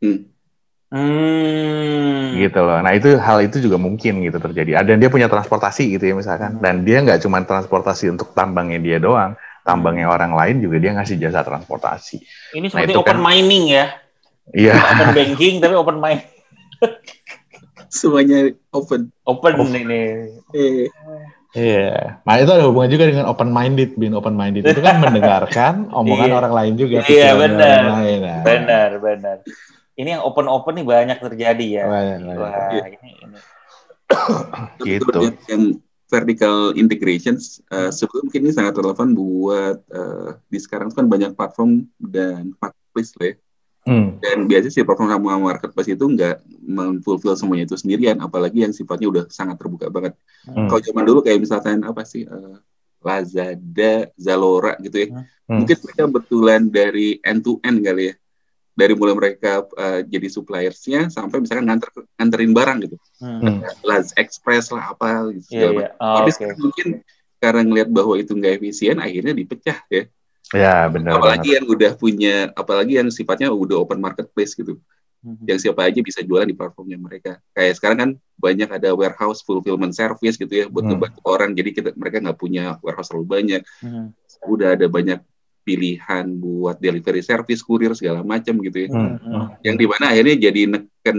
Hmm. 0.01 0.32
Hmm. 0.93 2.37
Gitu 2.37 2.61
loh. 2.61 2.85
Nah 2.85 2.93
itu 2.93 3.17
hal 3.17 3.41
itu 3.41 3.65
juga 3.65 3.81
mungkin 3.81 4.21
gitu 4.21 4.37
terjadi. 4.37 4.85
Dan 4.85 5.01
dia 5.01 5.09
punya 5.09 5.33
transportasi 5.33 5.97
gitu 5.97 6.13
ya 6.13 6.15
misalkan. 6.15 6.61
Hmm. 6.61 6.63
Dan 6.63 6.75
dia 6.85 7.01
nggak 7.01 7.25
cuma 7.25 7.41
transportasi 7.41 8.13
untuk 8.13 8.37
tambangnya 8.37 8.77
dia 8.77 9.01
doang, 9.01 9.33
tambangnya 9.65 10.13
hmm. 10.13 10.17
orang 10.21 10.33
lain 10.37 10.57
juga 10.61 10.77
dia 10.77 10.93
ngasih 10.93 11.17
jasa 11.17 11.41
transportasi. 11.41 12.21
Ini 12.53 12.69
nah, 12.69 12.71
seperti 12.77 12.93
nah, 12.93 13.01
open 13.01 13.19
kan, 13.19 13.25
mining 13.25 13.65
ya. 13.73 13.85
Iya. 14.53 14.77
Open 14.77 15.11
banking 15.17 15.55
tapi 15.65 15.75
open 15.81 15.97
mining. 15.97 16.29
Semuanya 17.97 18.53
open. 18.69 19.09
Open 19.25 19.53
oh. 19.57 19.65
ini. 19.73 20.29
Iya. 20.53 20.93
Iya, 21.53 22.17
nah 22.25 22.41
itu 22.41 22.49
ada 22.49 22.65
hubungan 22.65 22.89
juga 22.89 23.13
dengan 23.13 23.29
open 23.29 23.53
minded, 23.53 23.93
being 24.01 24.17
open 24.17 24.33
minded 24.33 24.65
itu 24.65 24.81
kan 24.81 24.97
mendengarkan 25.05 25.93
omongan 25.93 26.33
iya. 26.33 26.37
orang 26.41 26.53
lain 26.57 26.73
juga. 26.81 27.05
Iya 27.05 27.37
benar, 27.37 27.81
lain, 27.93 28.19
nah. 28.25 28.41
benar, 28.41 28.91
benar. 28.97 29.37
Ini 29.93 30.19
yang 30.19 30.23
open 30.25 30.49
open 30.49 30.81
nih 30.81 30.87
banyak 30.89 31.19
terjadi 31.21 31.67
ya. 31.69 31.85
Banyak, 31.85 32.19
Wah, 32.39 32.53
iya. 32.73 32.85
ini, 32.97 33.11
ini. 33.21 33.39
gitu. 34.85 35.19
Yang 35.49 35.63
vertical 36.09 36.77
integration 36.77 37.41
uh, 37.73 37.89
sebelum 37.89 38.29
mungkin 38.29 38.45
ini 38.45 38.53
sangat 38.53 38.77
relevan 38.77 39.17
buat 39.17 39.81
uh, 39.89 40.37
di 40.53 40.61
sekarang 40.61 40.93
kan 40.93 41.09
banyak 41.09 41.33
platform 41.33 41.89
dan 41.97 42.53
marketplace 42.61 43.17
lah 43.17 43.33
ya 43.33 43.37
Hmm. 43.83 44.23
Dan 44.23 44.47
biasanya 44.47 44.71
si 44.71 44.87
platform 44.87 45.11
sama 45.11 45.43
marketplace 45.43 45.91
itu 45.91 46.07
nggak 46.07 46.39
memfulfill 46.63 47.35
semuanya 47.35 47.67
itu 47.67 47.75
sendirian, 47.75 48.23
apalagi 48.23 48.63
yang 48.63 48.71
sifatnya 48.71 49.11
udah 49.11 49.25
sangat 49.27 49.59
terbuka 49.59 49.91
banget. 49.91 50.15
Hmm. 50.47 50.71
Kalau 50.71 50.81
zaman 50.87 51.03
dulu 51.03 51.19
kayak 51.27 51.43
misalkan 51.43 51.83
apa 51.83 52.07
sih 52.07 52.23
uh, 52.23 52.63
Lazada, 53.03 54.07
Zalora 54.15 54.79
gitu 54.79 55.03
ya, 55.03 55.09
hmm. 55.11 55.67
mungkin 55.67 55.77
mereka 55.83 56.05
betulan 56.07 56.63
dari 56.71 57.19
end 57.27 57.43
to 57.43 57.59
end 57.67 57.83
kali 57.83 58.03
ya, 58.07 58.22
dari 58.73 58.97
mulai 58.97 59.13
mereka 59.13 59.65
uh, 59.77 60.01
jadi 60.01 60.29
suppliersnya 60.33 61.13
sampai 61.13 61.45
misalkan 61.45 61.69
nganter 61.69 61.89
nganterin 62.17 62.53
barang 62.57 62.79
gitu, 62.89 62.97
hmm. 63.21 63.85
Laz 63.85 64.17
Express 64.17 64.73
lah 64.73 64.97
apa 64.97 65.29
gitu. 65.37 65.53
Yeah, 65.53 65.73
yeah. 65.89 65.93
Oh, 66.01 66.25
Tapi 66.25 66.31
okay. 66.33 66.57
mungkin 66.57 66.89
karena 67.37 67.61
ngelihat 67.67 67.91
bahwa 67.93 68.15
itu 68.17 68.33
nggak 68.33 68.63
efisien, 68.63 68.97
akhirnya 69.03 69.37
dipecah 69.37 69.79
ya 69.93 70.09
Ya 70.53 70.85
benar. 70.93 71.17
Apalagi 71.17 71.49
banget. 71.49 71.57
yang 71.57 71.67
udah 71.67 71.93
punya, 71.97 72.35
apalagi 72.53 73.01
yang 73.01 73.09
sifatnya 73.09 73.49
udah 73.49 73.81
open 73.81 73.99
marketplace 74.03 74.53
gitu, 74.53 74.77
mm-hmm. 75.25 75.49
yang 75.49 75.59
siapa 75.59 75.89
aja 75.89 76.01
bisa 76.05 76.21
jualan 76.21 76.45
di 76.45 76.53
platformnya 76.53 77.01
mereka. 77.01 77.41
Kayak 77.57 77.81
sekarang 77.81 77.99
kan 77.99 78.11
banyak 78.37 78.69
ada 78.69 78.93
warehouse 78.93 79.41
fulfillment 79.41 79.97
service 79.97 80.37
gitu 80.37 80.53
ya 80.53 80.69
buat 80.69 80.85
mm. 80.85 81.25
orang, 81.25 81.57
jadi 81.57 81.71
kita 81.73 81.89
mereka 81.97 82.21
nggak 82.21 82.39
punya 82.39 82.77
warehouse 82.85 83.09
terlalu 83.09 83.27
banyak. 83.33 83.63
Mm. 83.81 84.13
Udah 84.45 84.77
ada 84.77 84.87
banyak 84.93 85.19
pilihan 85.63 86.27
buat 86.39 86.79
delivery 86.83 87.23
service, 87.23 87.63
kurir 87.63 87.95
segala 87.95 88.27
macam 88.27 88.59
gitu 88.63 88.87
ya. 88.87 88.89
Mm. 88.91 89.63
Yang 89.63 89.77
di 89.79 89.87
mana 89.87 90.05
akhirnya 90.11 90.37
jadi 90.51 90.61
neken 90.69 91.19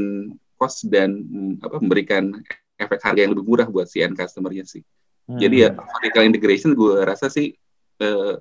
cost 0.59 0.87
dan 0.87 1.23
apa 1.63 1.79
memberikan 1.79 2.31
efek 2.79 2.99
harga 3.03 3.19
yang 3.23 3.31
lebih 3.35 3.47
murah 3.47 3.67
buat 3.67 3.87
si 3.87 4.03
end 4.03 4.19
customer-nya 4.19 4.67
sih. 4.67 4.83
Mm. 5.31 5.39
Jadi 5.39 5.55
ya 5.63 5.69
vertical 5.75 6.23
integration 6.27 6.71
gue 6.75 7.03
rasa 7.03 7.31
sih 7.31 7.55
eh, 8.03 8.35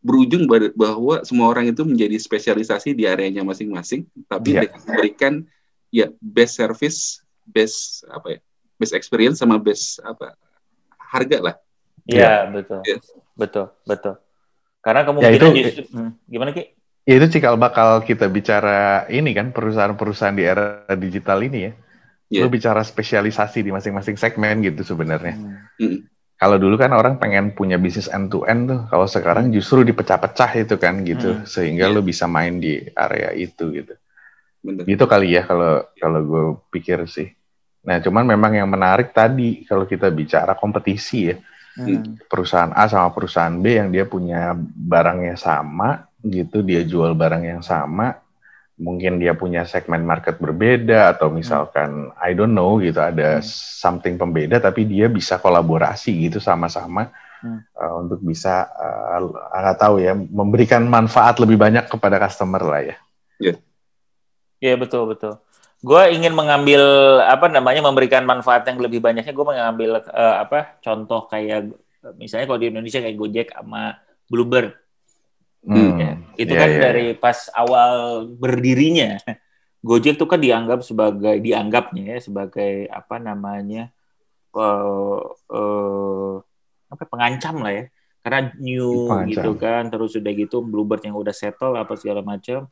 berujung 0.00 0.48
bahwa 0.72 1.20
semua 1.28 1.52
orang 1.52 1.68
itu 1.68 1.84
menjadi 1.84 2.16
spesialisasi 2.16 2.96
di 2.96 3.04
areanya 3.04 3.44
masing-masing, 3.44 4.08
tapi 4.28 4.56
yeah. 4.56 4.72
memberikan 4.88 5.44
ya 5.92 6.08
best 6.24 6.56
service, 6.56 7.20
best 7.44 8.08
apa 8.08 8.36
ya, 8.36 8.40
best 8.80 8.96
experience 8.96 9.44
sama 9.44 9.60
best 9.60 10.00
apa 10.00 10.32
harga 10.96 11.52
lah. 11.52 11.56
Iya 12.08 12.16
yeah, 12.16 12.38
betul, 12.48 12.80
yeah. 12.88 13.00
betul, 13.36 13.66
betul. 13.84 14.14
Karena 14.80 15.04
kemungkinan 15.04 15.32
ya, 15.32 15.38
itu, 15.38 15.46
justru, 15.60 15.84
hmm, 15.92 16.10
gimana 16.24 16.50
ki? 16.56 16.64
Ya 17.04 17.14
itu 17.16 17.26
cikal 17.36 17.56
bakal 17.56 18.04
kita 18.04 18.28
bicara 18.28 19.08
ini 19.08 19.32
kan 19.32 19.52
perusahaan-perusahaan 19.52 20.36
di 20.36 20.44
era 20.44 20.84
digital 20.96 21.40
ini 21.44 21.58
ya. 21.68 21.72
Yeah. 22.30 22.46
Lu 22.46 22.52
bicara 22.52 22.80
spesialisasi 22.80 23.66
di 23.66 23.70
masing-masing 23.74 24.16
segmen 24.16 24.62
gitu 24.62 24.86
sebenarnya. 24.86 25.34
Hmm. 25.80 26.06
Kalau 26.40 26.56
dulu 26.56 26.80
kan 26.80 26.96
orang 26.96 27.20
pengen 27.20 27.52
punya 27.52 27.76
bisnis 27.76 28.08
end 28.08 28.32
to 28.32 28.48
end 28.48 28.72
tuh, 28.72 28.88
kalau 28.88 29.04
sekarang 29.04 29.52
justru 29.52 29.84
dipecah-pecah 29.84 30.64
itu 30.64 30.80
kan 30.80 31.04
gitu, 31.04 31.36
hmm. 31.36 31.44
sehingga 31.44 31.90
yeah. 31.90 31.94
lo 31.96 32.00
bisa 32.00 32.24
main 32.24 32.56
di 32.56 32.80
area 32.96 33.36
itu 33.36 33.68
gitu. 33.76 33.92
Bener. 34.64 34.88
Gitu 34.88 35.04
kali 35.04 35.36
ya 35.36 35.44
kalau 35.44 35.84
kalau 36.00 36.20
gue 36.24 36.44
pikir 36.72 37.04
sih. 37.04 37.28
Nah, 37.80 37.96
cuman 38.00 38.24
memang 38.28 38.52
yang 38.56 38.68
menarik 38.68 39.12
tadi 39.16 39.64
kalau 39.64 39.84
kita 39.88 40.12
bicara 40.12 40.52
kompetisi 40.56 41.32
ya, 41.32 41.36
hmm. 41.86 42.28
perusahaan 42.28 42.72
A 42.76 42.86
sama 42.86 43.10
perusahaan 43.12 43.52
B 43.52 43.80
yang 43.80 43.88
dia 43.88 44.04
punya 44.04 44.52
barangnya 44.60 45.36
sama 45.40 46.08
gitu, 46.20 46.60
dia 46.60 46.84
jual 46.84 47.16
barang 47.16 47.44
yang 47.48 47.62
sama, 47.64 48.20
mungkin 48.80 49.20
dia 49.20 49.36
punya 49.36 49.68
segmen 49.68 50.00
market 50.08 50.40
berbeda 50.40 51.12
atau 51.12 51.28
misalkan 51.28 52.08
I 52.16 52.32
don't 52.32 52.56
know 52.56 52.80
gitu 52.80 52.96
ada 52.96 53.38
hmm. 53.38 53.46
something 53.84 54.16
pembeda 54.16 54.56
tapi 54.56 54.88
dia 54.88 55.12
bisa 55.12 55.36
kolaborasi 55.36 56.16
gitu 56.28 56.40
sama-sama 56.40 57.12
hmm. 57.44 57.60
uh, 57.76 57.94
untuk 58.00 58.24
bisa 58.24 58.72
uh, 58.72 59.20
nggak 59.52 59.78
tahu 59.78 60.00
ya 60.00 60.16
memberikan 60.16 60.88
manfaat 60.88 61.36
lebih 61.44 61.60
banyak 61.60 61.92
kepada 61.92 62.16
customer 62.16 62.62
lah 62.64 62.80
ya. 62.80 62.96
Iya. 63.36 63.48
Yeah. 63.52 63.58
Iya 64.60 64.68
yeah, 64.68 64.76
betul 64.80 65.02
betul. 65.08 65.40
Gue 65.80 66.02
ingin 66.12 66.36
mengambil 66.36 66.82
apa 67.24 67.48
namanya 67.48 67.80
memberikan 67.80 68.28
manfaat 68.28 68.68
yang 68.68 68.78
lebih 68.80 69.00
banyaknya. 69.00 69.32
Gue 69.32 69.46
mengambil 69.48 70.04
uh, 70.04 70.36
apa 70.44 70.76
contoh 70.84 71.24
kayak 71.26 71.72
misalnya 72.20 72.48
kalau 72.48 72.60
di 72.60 72.68
Indonesia 72.68 73.00
kayak 73.00 73.16
Gojek 73.16 73.48
sama 73.52 73.96
Bluebird 74.28 74.76
Hmm, 75.60 76.00
ya. 76.00 76.12
Itu 76.40 76.52
yeah, 76.56 76.60
kan 76.60 76.70
yeah. 76.72 76.80
dari 76.80 77.06
pas 77.12 77.38
awal 77.52 78.24
berdirinya 78.32 79.20
Gojek 79.80 80.16
itu 80.16 80.24
kan 80.28 80.40
dianggap 80.40 80.80
sebagai 80.84 81.36
dianggapnya 81.40 82.16
ya 82.16 82.18
sebagai 82.20 82.88
apa 82.88 83.16
namanya 83.20 83.92
uh, 84.56 85.20
uh, 85.52 86.34
apa 86.90 87.04
pengancam 87.08 87.64
lah 87.64 87.72
ya 87.72 87.84
karena 88.20 88.52
new 88.60 89.08
gitu 89.28 89.56
kan 89.56 89.88
terus 89.88 90.16
udah 90.16 90.32
gitu 90.36 90.60
Bluebird 90.64 91.04
yang 91.04 91.16
udah 91.16 91.32
settle 91.32 91.76
apa 91.76 91.96
segala 91.96 92.20
macam 92.20 92.68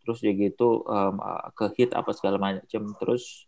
terus 0.00 0.18
ya 0.24 0.32
gitu 0.32 0.82
um, 0.84 1.14
ke 1.52 1.66
hit 1.76 1.90
apa 1.92 2.10
segala 2.16 2.40
macam 2.40 2.82
terus 2.96 3.46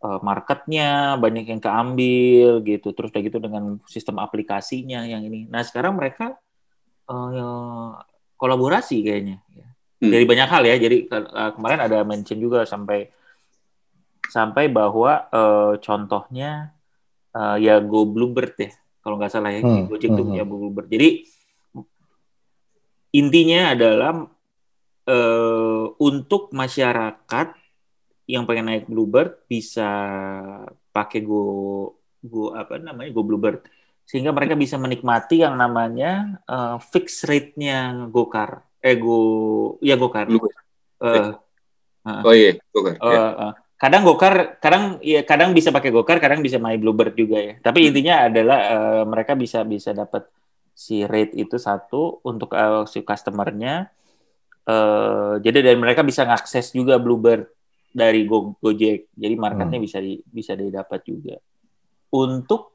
uh, 0.00 0.18
marketnya 0.24 1.20
banyak 1.20 1.48
yang 1.48 1.60
keambil 1.60 2.64
gitu 2.64 2.92
terus 2.96 3.12
udah 3.12 3.22
gitu 3.22 3.38
dengan 3.38 3.78
sistem 3.88 4.18
aplikasinya 4.20 5.04
yang 5.04 5.22
ini 5.24 5.46
nah 5.48 5.60
sekarang 5.60 5.96
mereka 5.96 6.36
uh, 7.08 8.00
kolaborasi 8.40 9.04
kayaknya 9.04 9.44
ya. 9.52 9.68
hmm. 10.02 10.10
dari 10.10 10.24
banyak 10.24 10.48
hal 10.48 10.62
ya 10.64 10.76
jadi 10.80 10.96
uh, 11.12 11.50
kemarin 11.54 11.80
ada 11.84 12.02
mention 12.02 12.40
juga 12.40 12.64
sampai 12.64 13.12
sampai 14.24 14.72
bahwa 14.72 15.28
uh, 15.30 15.76
contohnya 15.78 16.72
uh, 17.36 17.60
ya 17.60 17.78
Go 17.84 18.08
Bluebird 18.08 18.56
ya 18.56 18.72
kalau 19.04 19.20
nggak 19.20 19.32
salah 19.36 19.52
ya 19.52 19.60
hmm. 19.60 19.92
Gojek 19.92 20.16
hmm. 20.16 20.24
punya 20.24 20.44
Bluebird. 20.48 20.88
Jadi 20.88 21.28
intinya 23.14 23.76
adalah 23.76 24.24
uh, 25.08 25.84
untuk 26.00 26.52
masyarakat 26.52 27.48
yang 28.24 28.48
pengen 28.48 28.72
naik 28.72 28.86
Bluebird 28.88 29.44
bisa 29.48 29.88
pakai 30.92 31.20
Go 31.20 31.44
Go 32.24 32.56
apa 32.56 32.80
namanya 32.80 33.12
Go 33.12 33.24
Bluebird 33.24 33.68
sehingga 34.04 34.36
mereka 34.36 34.52
bisa 34.56 34.76
menikmati 34.76 35.40
yang 35.40 35.56
namanya 35.56 36.40
uh, 36.44 36.76
fixed 36.76 37.24
rate-nya 37.24 38.08
GoCar. 38.12 38.64
Eh 38.84 38.96
Go 39.00 39.20
ya 39.80 39.96
GoCar. 39.96 40.28
Uh, 41.00 41.36
uh, 42.04 42.20
oh 42.24 42.34
iya, 42.36 42.60
GoCar. 42.72 43.00
Uh, 43.00 43.12
yeah. 43.12 43.30
uh, 43.32 43.52
kadang 43.80 44.04
GoCar, 44.04 44.60
kadang 44.60 45.00
ya 45.00 45.24
kadang 45.24 45.56
bisa 45.56 45.72
pakai 45.72 45.88
GoCar, 45.88 46.20
kadang 46.20 46.44
bisa 46.44 46.60
My 46.60 46.76
Bluebird 46.76 47.16
juga 47.16 47.40
ya. 47.40 47.54
Tapi 47.60 47.84
hmm. 47.84 47.88
intinya 47.92 48.14
adalah 48.28 48.58
uh, 48.68 49.02
mereka 49.08 49.32
bisa 49.36 49.64
bisa 49.64 49.96
dapat 49.96 50.28
si 50.76 51.06
rate 51.08 51.32
itu 51.36 51.56
satu 51.56 52.20
untuk 52.24 52.52
uh, 52.52 52.84
si 52.84 53.00
customernya. 53.00 53.88
Uh, 54.64 55.36
jadi 55.44 55.60
dan 55.60 55.76
mereka 55.76 56.00
bisa 56.00 56.24
ngakses 56.24 56.72
juga 56.72 56.96
Bluebird 56.96 57.52
dari 57.94 58.24
Go 58.24 58.56
Gojek. 58.58 59.12
Jadi 59.14 59.34
marketnya 59.36 59.78
hmm. 59.78 59.86
bisa 59.86 59.98
di, 60.00 60.18
bisa 60.24 60.52
didapat 60.56 61.00
juga. 61.04 61.36
Untuk 62.10 62.74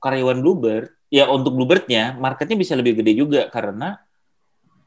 karyawan 0.00 0.42
Bluebird, 0.42 0.90
ya 1.12 1.28
untuk 1.30 1.54
Bluebirdnya 1.54 2.18
marketnya 2.18 2.56
bisa 2.58 2.74
lebih 2.74 2.98
gede 2.98 3.12
juga 3.14 3.46
karena 3.52 4.00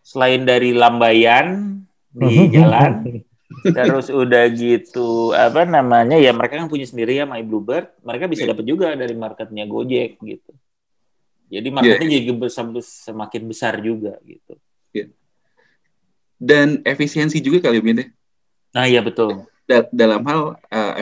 selain 0.04 0.44
dari 0.44 0.76
lambaian 0.76 1.80
di 2.10 2.48
jalan, 2.56 3.24
terus 3.62 4.10
udah 4.10 4.50
gitu 4.50 5.36
apa 5.36 5.68
namanya 5.68 6.18
ya 6.18 6.34
mereka 6.34 6.58
kan 6.58 6.72
punya 6.72 6.88
sendiri 6.90 7.20
ya 7.20 7.30
My 7.30 7.46
Bluebird, 7.46 7.94
mereka 8.02 8.26
bisa 8.26 8.44
yeah. 8.48 8.52
dapat 8.56 8.66
juga 8.66 8.88
dari 8.98 9.16
marketnya 9.16 9.64
Gojek 9.70 10.18
gitu. 10.24 10.52
Jadi 11.50 11.68
marketnya 11.74 12.08
yeah. 12.10 12.26
jadi 12.30 12.82
semakin 12.84 13.42
besar 13.50 13.82
juga 13.82 14.18
gitu. 14.26 14.54
Yeah. 14.94 15.10
Dan 16.40 16.80
efisiensi 16.88 17.44
juga 17.44 17.68
kali 17.68 17.84
ini. 17.84 18.08
Nah 18.72 18.88
iya 18.88 19.04
betul. 19.04 19.44
dalam 19.94 20.26
hal 20.26 20.58
uh, 20.58 20.94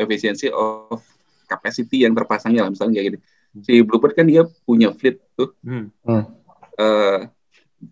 efisiensi 0.00 0.48
of 0.48 1.04
capacity 1.44 2.08
yang 2.08 2.16
terpasangnya 2.16 2.64
lah 2.64 2.72
misalnya 2.72 2.96
kayak 2.96 3.06
gitu 3.12 3.20
si 3.64 3.80
Bluebird 3.84 4.16
kan 4.16 4.26
dia 4.28 4.44
punya 4.66 4.92
fleet 4.92 5.22
tuh. 5.38 5.54
Hmm. 5.64 5.92
Uh, 6.76 7.30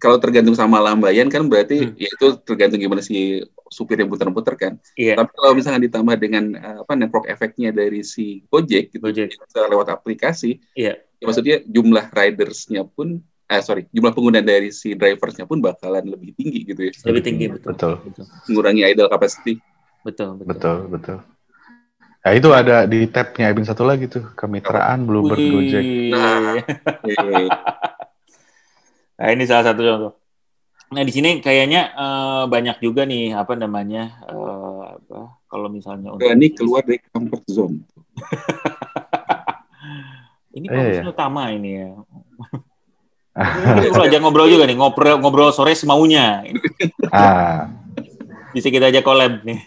kalau 0.01 0.17
tergantung 0.17 0.57
sama 0.57 0.81
lambayan 0.81 1.29
kan 1.29 1.45
berarti 1.45 1.93
hmm. 1.93 1.95
ya 2.01 2.09
itu 2.09 2.27
tergantung 2.43 2.81
gimana 2.81 3.05
si 3.05 3.45
supir 3.69 4.01
yang 4.01 4.11
putar-putar 4.11 4.57
kan. 4.57 4.73
Yeah. 4.97 5.17
Tapi 5.21 5.31
kalau 5.37 5.53
misalnya 5.57 5.81
ditambah 5.85 6.17
dengan 6.21 6.45
uh, 6.57 6.79
apa 6.85 6.93
network 6.97 7.29
efeknya 7.31 7.71
dari 7.73 8.05
si 8.05 8.45
Gojek 8.49 8.93
gitu 8.97 9.05
Gojek. 9.05 9.37
lewat 9.55 9.89
aplikasi, 9.93 10.61
yeah. 10.77 10.97
ya 11.21 11.25
maksudnya 11.25 11.57
jumlah 11.65 12.11
ridersnya 12.13 12.85
pun 12.85 13.21
eh 13.55 13.63
sorry 13.63 13.87
jumlah 13.95 14.11
pengguna 14.11 14.43
dari 14.43 14.75
si 14.75 14.99
driversnya 14.99 15.47
pun 15.47 15.63
bakalan 15.63 16.03
lebih 16.03 16.35
tinggi 16.35 16.67
gitu 16.67 16.91
ya. 16.91 16.93
Lebih 17.07 17.23
tinggi 17.23 17.47
betul. 17.51 17.71
Betul. 17.75 17.95
betul. 18.03 18.25
Mengurangi 18.51 18.83
idle 18.83 19.11
capacity. 19.11 19.63
Betul 20.03 20.43
betul. 20.43 20.51
Betul 20.51 20.79
betul. 20.91 21.19
Nah 22.25 22.33
itu 22.33 22.49
ada 22.57 22.89
di 22.89 23.05
tabnya 23.13 23.53
Ebin 23.53 23.69
satu 23.69 23.85
lagi 23.85 24.09
tuh 24.09 24.33
kemitraan 24.33 25.05
Bluebird 25.05 25.45
Wih. 25.45 25.53
Gojek. 25.53 25.85
Nah, 26.09 26.57
nah 29.21 29.29
ini 29.29 29.45
salah 29.45 29.65
satu 29.69 29.85
contoh. 29.85 30.17
Nah 30.97 31.05
di 31.05 31.13
sini 31.13 31.45
kayaknya 31.45 31.93
uh, 31.93 32.49
banyak 32.49 32.81
juga 32.81 33.05
nih 33.05 33.37
apa 33.37 33.61
namanya 33.61 34.25
uh, 34.25 34.97
apa 34.97 35.37
kalau 35.53 35.69
misalnya 35.69 36.17
untuk 36.17 36.25
ini 36.25 36.49
keluar 36.57 36.81
dari 36.81 37.05
comfort 37.13 37.45
zone. 37.45 37.85
ini 40.57 40.71
fokus 40.71 40.97
eh, 40.97 41.05
iya. 41.05 41.05
utama 41.05 41.53
ini 41.53 41.71
ya. 41.77 41.93
Ngobrol 43.35 44.07
aja 44.07 44.19
ngobrol 44.23 44.47
juga 44.47 44.65
nih 44.71 44.79
ngobrol 44.79 45.19
ngobrol 45.19 45.51
sore 45.51 45.75
semaunya. 45.75 46.47
ah. 47.11 47.67
Bisa 48.55 48.71
kita 48.71 48.95
aja 48.95 49.03
collab 49.03 49.43
nih. 49.43 49.67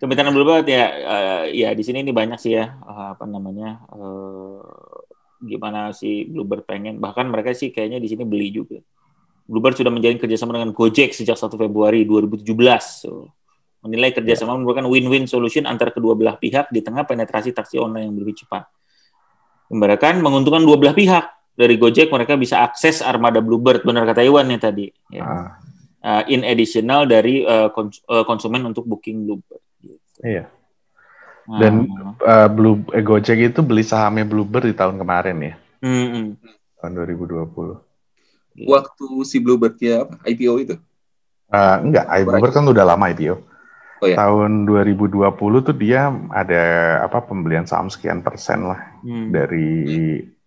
Kemitraan 0.00 0.32
Bluebird 0.32 0.64
ya 0.64 0.84
uh, 1.04 1.44
ya 1.50 1.76
di 1.76 1.82
sini 1.84 2.00
ini 2.00 2.14
banyak 2.14 2.40
sih 2.40 2.56
ya 2.56 2.72
uh, 2.72 3.12
apa 3.12 3.28
namanya 3.28 3.84
uh, 3.92 4.64
gimana 5.44 5.92
sih 5.92 6.24
Bluebird 6.24 6.64
pengen 6.64 6.96
bahkan 6.96 7.28
mereka 7.28 7.52
sih 7.52 7.68
kayaknya 7.68 8.00
di 8.00 8.08
sini 8.08 8.24
beli 8.24 8.48
juga. 8.54 8.80
Bluebird 9.50 9.74
sudah 9.74 9.90
menjalin 9.90 10.16
kerjasama 10.16 10.54
dengan 10.54 10.70
Gojek 10.70 11.10
sejak 11.10 11.34
1 11.34 11.50
Februari 11.58 12.06
2017. 12.06 12.46
So, 12.86 13.34
menilai 13.82 14.14
kerjasama 14.14 14.54
merupakan 14.54 14.86
win-win 14.86 15.26
solution 15.26 15.66
antara 15.66 15.90
kedua 15.90 16.14
belah 16.14 16.38
pihak 16.38 16.70
di 16.70 16.86
tengah 16.86 17.02
penetrasi 17.02 17.50
taksi 17.50 17.82
online 17.82 18.14
yang 18.14 18.16
lebih 18.22 18.46
cepat. 18.46 18.70
Membarakan 19.66 20.22
menguntungkan 20.22 20.62
dua 20.62 20.78
belah 20.78 20.94
pihak. 20.94 21.39
Dari 21.60 21.76
Gojek 21.76 22.08
mereka 22.08 22.40
bisa 22.40 22.64
akses 22.64 23.04
armada 23.04 23.44
Bluebird, 23.44 23.84
benar 23.84 24.08
kata 24.08 24.24
Iwan 24.24 24.48
nih 24.48 24.60
tadi. 24.60 24.86
Ya. 25.12 25.52
Uh, 26.00 26.24
in 26.32 26.40
additional 26.48 27.04
dari 27.04 27.44
uh, 27.44 27.68
konsumen 28.24 28.64
untuk 28.64 28.88
booking 28.88 29.28
Bluebird. 29.28 29.60
Iya. 30.24 30.48
Dan 31.50 31.90
hmm. 31.90 32.22
uh, 32.22 32.48
Blue 32.48 32.80
eh, 32.94 33.04
Gojek 33.04 33.52
itu 33.52 33.60
beli 33.60 33.84
sahamnya 33.84 34.24
Bluebird 34.24 34.70
di 34.70 34.76
tahun 34.76 34.96
kemarin 34.96 35.36
ya. 35.42 35.54
Hmm. 35.84 36.40
Tahun 36.78 36.92
2020. 36.96 38.64
Waktu 38.64 39.06
si 39.28 39.36
Bluebird 39.42 39.76
ya 39.82 40.06
IPO 40.24 40.54
itu? 40.62 40.74
Uh, 41.50 41.76
enggak, 41.82 42.06
Bluebird 42.24 42.54
kan 42.54 42.64
udah 42.70 42.84
lama 42.86 43.10
IPO. 43.10 43.36
Oh, 44.00 44.08
iya. 44.08 44.16
Tahun 44.16 44.64
2020 44.64 45.20
tuh 45.60 45.76
dia 45.76 46.08
ada 46.32 46.62
apa 47.04 47.20
pembelian 47.20 47.68
saham 47.68 47.92
sekian 47.92 48.24
persen 48.24 48.64
lah 48.64 48.80
hmm. 49.04 49.28
dari 49.28 49.68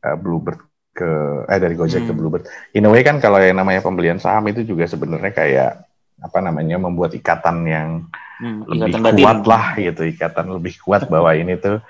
uh, 0.02 0.18
Bluebird 0.18 0.73
ke 0.94 1.10
eh 1.50 1.60
dari 1.60 1.74
Gojek 1.74 2.06
hmm. 2.06 2.10
ke 2.10 2.14
Bluebird. 2.14 2.46
In 2.78 2.86
a 2.86 2.90
way 2.94 3.02
kan 3.02 3.18
kalau 3.18 3.42
yang 3.42 3.58
namanya 3.58 3.82
pembelian 3.82 4.22
saham 4.22 4.46
itu 4.48 4.62
juga 4.62 4.86
sebenarnya 4.86 5.34
kayak 5.34 5.72
apa 6.24 6.40
namanya 6.40 6.80
membuat 6.80 7.12
ikatan 7.18 7.68
yang 7.68 7.90
hmm, 8.40 8.64
lebih 8.70 8.96
kuat 9.20 9.44
batin. 9.44 9.50
lah 9.50 9.66
gitu 9.76 10.02
ikatan 10.08 10.48
lebih 10.56 10.74
kuat 10.80 11.12
bahwa 11.12 11.36
ini 11.36 11.60
tuh 11.60 11.84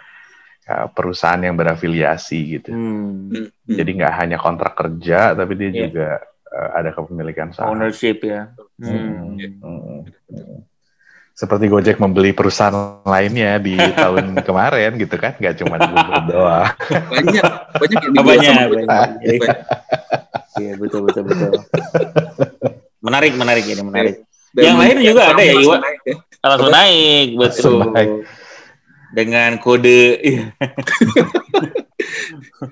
uh, 0.66 0.88
perusahaan 0.90 1.38
yang 1.38 1.54
berafiliasi 1.54 2.40
gitu 2.58 2.74
hmm. 2.74 3.30
hmm. 3.30 3.78
jadi 3.78 3.90
nggak 3.94 4.14
hanya 4.18 4.38
kontrak 4.42 4.74
kerja 4.74 5.38
tapi 5.38 5.54
dia 5.54 5.70
yeah. 5.70 5.78
juga 5.86 6.08
uh, 6.50 6.70
ada 6.74 6.90
kepemilikan 6.98 7.54
saham 7.54 7.78
ownership 7.78 8.26
ya 8.26 8.50
hmm. 8.82 9.38
Hmm. 9.62 10.02
Hmm. 10.34 10.60
Seperti 11.34 11.66
Gojek 11.66 11.98
membeli 11.98 12.30
perusahaan 12.30 13.02
lainnya 13.10 13.58
di 13.58 13.74
tahun 13.74 14.38
kemarin 14.48 15.02
gitu 15.02 15.18
kan 15.18 15.34
nggak 15.42 15.66
cuma 15.66 15.82
doang. 16.30 16.70
Banyak 17.10 17.44
banyak 17.82 18.00
yang 18.06 18.14
banyak, 18.22 18.54
banyak. 18.70 19.10
Iya 20.62 20.74
betul 20.78 21.10
betul 21.10 21.26
betul. 21.26 21.58
Menarik 23.02 23.34
menarik 23.34 23.66
ini 23.66 23.82
menarik. 23.82 24.16
Dan 24.54 24.62
yang 24.62 24.78
lain 24.78 24.96
juga 25.02 25.34
ada 25.34 25.42
ya 25.42 25.54
Iwan 25.58 25.82
ya. 26.06 26.16
langsung 26.46 26.70
naik 26.70 27.28
betul. 27.34 27.82
Naik. 27.90 28.10
dengan 29.14 29.62
kode 29.62 30.18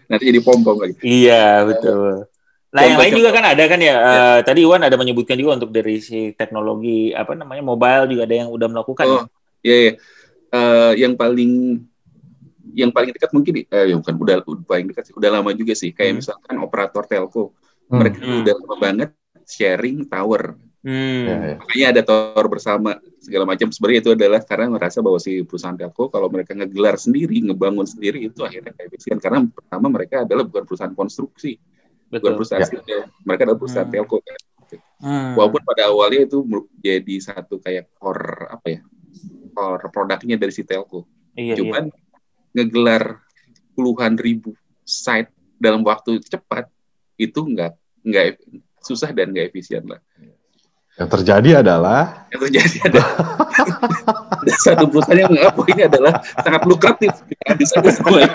nanti 0.09 0.23
jadi 0.25 0.39
pom 0.41 0.61
pom 0.61 0.77
lagi. 0.77 0.97
Iya 1.01 1.65
betul 1.65 2.29
nah 2.71 2.81
yang 2.87 2.99
lain 3.03 3.13
juga 3.19 3.29
kan 3.35 3.43
ada 3.51 3.63
kan 3.67 3.79
ya, 3.83 3.91
ya. 3.91 3.95
Uh, 3.99 4.39
tadi 4.47 4.63
Iwan 4.63 4.81
ada 4.87 4.95
menyebutkan 4.95 5.35
juga 5.35 5.59
untuk 5.59 5.75
dari 5.75 5.99
si 5.99 6.31
teknologi 6.31 7.11
apa 7.11 7.35
namanya 7.35 7.59
mobile 7.59 8.07
juga 8.07 8.23
ada 8.23 8.35
yang 8.45 8.49
udah 8.49 8.67
melakukan 8.71 9.05
oh 9.11 9.23
iya 9.59 9.75
iya 9.75 9.93
uh, 10.55 10.93
yang 10.95 11.13
paling 11.19 11.83
yang 12.71 12.91
paling 12.95 13.11
dekat 13.11 13.35
mungkin 13.35 13.67
eh, 13.67 13.85
ya 13.91 13.95
bukan 13.99 14.15
udah, 14.15 14.35
udah 14.47 14.63
paling 14.63 14.87
dekat 14.87 15.11
sih 15.11 15.15
udah 15.19 15.29
lama 15.29 15.51
juga 15.51 15.75
sih 15.75 15.91
kayak 15.91 16.15
hmm. 16.15 16.19
misalkan 16.23 16.55
operator 16.63 17.03
telco 17.03 17.51
mereka 17.91 18.23
hmm. 18.23 18.39
udah 18.47 18.53
lama 18.55 18.75
banget 18.79 19.09
sharing 19.43 20.07
tower 20.07 20.55
Hmm. 20.81 21.29
Ya, 21.29 21.35
ya. 21.45 21.55
Makanya 21.61 21.87
ada 21.93 22.01
tower 22.01 22.45
bersama 22.49 22.97
segala 23.21 23.45
macam. 23.45 23.69
Sebenarnya 23.69 24.01
itu 24.01 24.11
adalah 24.17 24.41
karena 24.41 24.67
merasa 24.73 24.97
bahwa 25.05 25.21
si 25.21 25.45
perusahaan 25.45 25.77
telco 25.77 26.09
kalau 26.09 26.27
mereka 26.33 26.57
ngegelar 26.57 26.97
sendiri, 26.97 27.37
ngebangun 27.45 27.85
sendiri 27.85 28.25
itu 28.25 28.41
akhirnya 28.41 28.73
kayak 28.73 28.89
efisien. 28.89 29.21
Karena 29.21 29.45
pertama 29.45 29.93
mereka 29.93 30.25
adalah 30.25 30.41
bukan 30.41 30.65
perusahaan 30.65 30.95
konstruksi, 30.97 31.53
Betul. 32.11 32.19
bukan 32.19 32.33
perusahaan 32.43 32.67
ya. 32.67 33.07
mereka 33.23 33.41
adalah 33.47 33.59
perusahaan 33.59 33.87
hmm. 33.87 33.95
telco. 33.95 34.17
Kan. 34.19 34.39
Hmm. 35.01 35.31
Walaupun 35.39 35.61
pada 35.63 35.83
awalnya 35.87 36.27
itu 36.27 36.43
jadi 36.83 37.15
satu 37.23 37.63
kayak 37.63 37.91
core 37.95 38.51
apa 38.51 38.67
ya, 38.67 38.79
core 39.55 39.87
produknya 39.89 40.35
dari 40.35 40.51
si 40.51 40.67
telco. 40.67 41.07
Iya, 41.39 41.55
Cuman 41.55 41.87
iya. 41.87 41.95
ngegelar 42.51 43.23
puluhan 43.71 44.19
ribu 44.19 44.51
site 44.83 45.31
dalam 45.55 45.87
waktu 45.87 46.19
cepat 46.19 46.67
itu 47.15 47.39
nggak 47.39 47.71
nggak 48.03 48.25
susah 48.83 49.15
dan 49.15 49.31
nggak 49.31 49.55
efisien 49.55 49.87
lah. 49.87 50.03
Yang 50.99 51.09
terjadi 51.17 51.63
adalah 51.63 52.27
yang 52.35 52.41
terjadi 52.43 52.77
adalah 52.91 53.11
ada 54.43 54.53
satu 54.67 54.85
perusahaan 54.91 55.21
yang 55.21 55.31
mengaku 55.31 55.61
ini 55.71 55.81
adalah 55.87 56.19
sangat 56.43 56.61
lukratif 56.67 57.13
bisa 57.59 57.79
semua. 57.93 58.27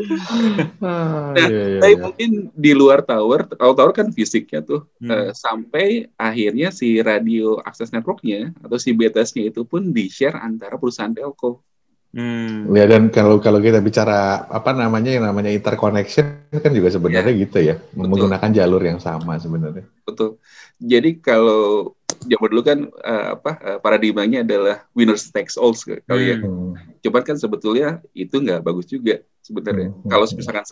nah, 0.84 1.32
iya, 1.36 1.46
iya, 1.48 1.80
tapi 1.80 1.94
iya. 1.94 2.02
mungkin 2.02 2.30
di 2.54 2.72
luar 2.72 3.04
tower, 3.04 3.46
kalau 3.54 3.72
tower 3.76 3.92
kan 3.92 4.08
fisiknya 4.10 4.60
tuh 4.64 4.86
hmm. 5.00 5.10
uh, 5.10 5.30
sampai 5.32 6.08
akhirnya 6.16 6.72
si 6.72 7.00
radio 7.00 7.58
access 7.62 7.90
networknya 7.90 8.54
atau 8.60 8.76
si 8.76 8.96
BTS-nya 8.96 9.50
itu 9.50 9.66
pun 9.66 9.90
di 9.90 10.08
share 10.08 10.38
antara 10.38 10.76
perusahaan 10.80 11.12
telco. 11.12 11.62
Hmm. 12.10 12.66
Ya 12.74 12.90
dan 12.90 13.06
kalau 13.14 13.38
kalau 13.38 13.62
kita 13.62 13.78
bicara 13.78 14.42
apa 14.50 14.74
namanya 14.74 15.14
yang 15.14 15.30
namanya 15.30 15.54
interconnection 15.54 16.42
kan 16.50 16.74
juga 16.74 16.90
sebenarnya 16.90 17.30
ya, 17.30 17.42
gitu 17.46 17.58
ya, 17.62 17.74
betul. 17.78 18.10
menggunakan 18.10 18.50
jalur 18.50 18.82
yang 18.82 18.98
sama 18.98 19.38
sebenarnya. 19.38 19.86
Betul. 20.02 20.42
Jadi 20.82 21.22
kalau 21.22 21.94
zaman 22.18 22.48
dulu 22.50 22.62
kan 22.62 22.78
uh, 23.06 23.38
apa 23.38 23.52
uh, 23.60 23.78
paradigmanya 23.78 24.42
adalah 24.42 24.84
winners 24.92 25.30
takes 25.30 25.54
all 25.54 25.74
kali 25.76 26.34
ya. 26.34 26.36
Hmm. 26.40 26.76
Cuman 27.00 27.22
kan 27.22 27.36
sebetulnya 27.38 28.02
itu 28.12 28.36
nggak 28.38 28.60
bagus 28.64 28.90
juga 28.90 29.22
sebenarnya. 29.40 29.92
Hmm. 29.92 30.08
Kalau 30.08 30.24
misalkan 30.30 30.64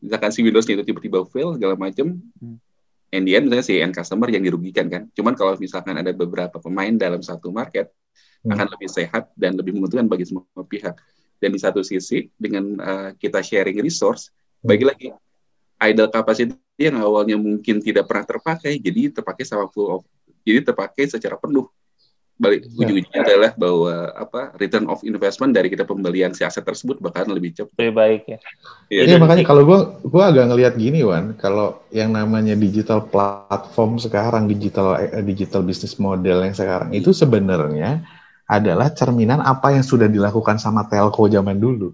misalkan 0.00 0.30
si 0.30 0.40
Windows 0.44 0.66
itu 0.66 0.82
tiba-tiba 0.82 1.24
fail 1.28 1.54
segala 1.56 1.74
macam, 1.78 2.18
hmm. 2.18 2.56
and 3.14 3.22
the 3.26 3.32
end 3.38 3.46
misalnya 3.48 3.66
si 3.66 3.74
end 3.78 3.94
customer 3.94 4.28
yang 4.28 4.42
dirugikan 4.42 4.86
kan. 4.90 5.02
Cuman 5.14 5.34
kalau 5.38 5.54
misalkan 5.58 5.94
ada 5.98 6.10
beberapa 6.10 6.58
pemain 6.58 6.92
dalam 6.94 7.22
satu 7.22 7.50
market, 7.50 7.90
hmm. 8.44 8.52
akan 8.54 8.66
lebih 8.76 8.88
sehat 8.88 9.30
dan 9.38 9.54
lebih 9.56 9.74
menguntungkan 9.74 10.08
bagi 10.08 10.28
semua 10.28 10.44
pihak. 10.66 10.98
Dan 11.40 11.56
di 11.56 11.60
satu 11.62 11.80
sisi 11.80 12.28
dengan 12.36 12.64
uh, 12.80 13.08
kita 13.16 13.40
sharing 13.40 13.80
resource, 13.80 14.28
hmm. 14.60 14.68
bagi 14.68 14.84
lagi 14.84 15.08
idle 15.80 16.12
capacity 16.12 16.52
yang 16.76 17.00
awalnya 17.00 17.36
mungkin 17.40 17.80
tidak 17.80 18.08
pernah 18.08 18.24
terpakai, 18.24 18.76
jadi 18.76 19.12
terpakai 19.12 19.44
sama 19.48 19.68
full 19.72 19.88
of, 19.88 20.02
jadi 20.44 20.64
terpakai 20.64 21.08
secara 21.10 21.36
penuh. 21.36 21.68
Balik 22.40 22.64
ya. 22.64 22.88
ujung-ujungnya 22.88 23.20
adalah 23.20 23.50
bahwa 23.52 23.92
apa 24.16 24.56
return 24.56 24.88
of 24.88 25.04
investment 25.04 25.52
dari 25.52 25.68
kita 25.68 25.84
pembelian 25.84 26.32
si 26.32 26.40
aset 26.40 26.64
tersebut 26.64 26.96
bahkan 26.96 27.28
lebih 27.28 27.52
cepat. 27.52 27.76
Lebih 27.76 27.92
baik 27.92 28.22
ya. 28.24 28.38
Iya 28.88 29.02
ya, 29.04 29.16
makanya 29.20 29.44
kalau 29.44 29.68
gue 29.68 29.78
gue 30.08 30.22
agak 30.24 30.48
ngelihat 30.48 30.74
gini 30.80 31.04
Wan, 31.04 31.36
kalau 31.36 31.84
yang 31.92 32.16
namanya 32.16 32.56
digital 32.56 33.04
platform 33.04 34.00
sekarang 34.00 34.48
digital 34.48 34.96
eh, 34.96 35.20
digital 35.20 35.60
business 35.60 36.00
model 36.00 36.40
yang 36.40 36.56
sekarang 36.56 36.96
itu 36.96 37.12
sebenarnya 37.12 38.08
adalah 38.48 38.88
cerminan 38.96 39.44
apa 39.44 39.76
yang 39.76 39.84
sudah 39.84 40.08
dilakukan 40.08 40.56
sama 40.56 40.88
telco 40.88 41.28
zaman 41.28 41.60
dulu. 41.60 41.92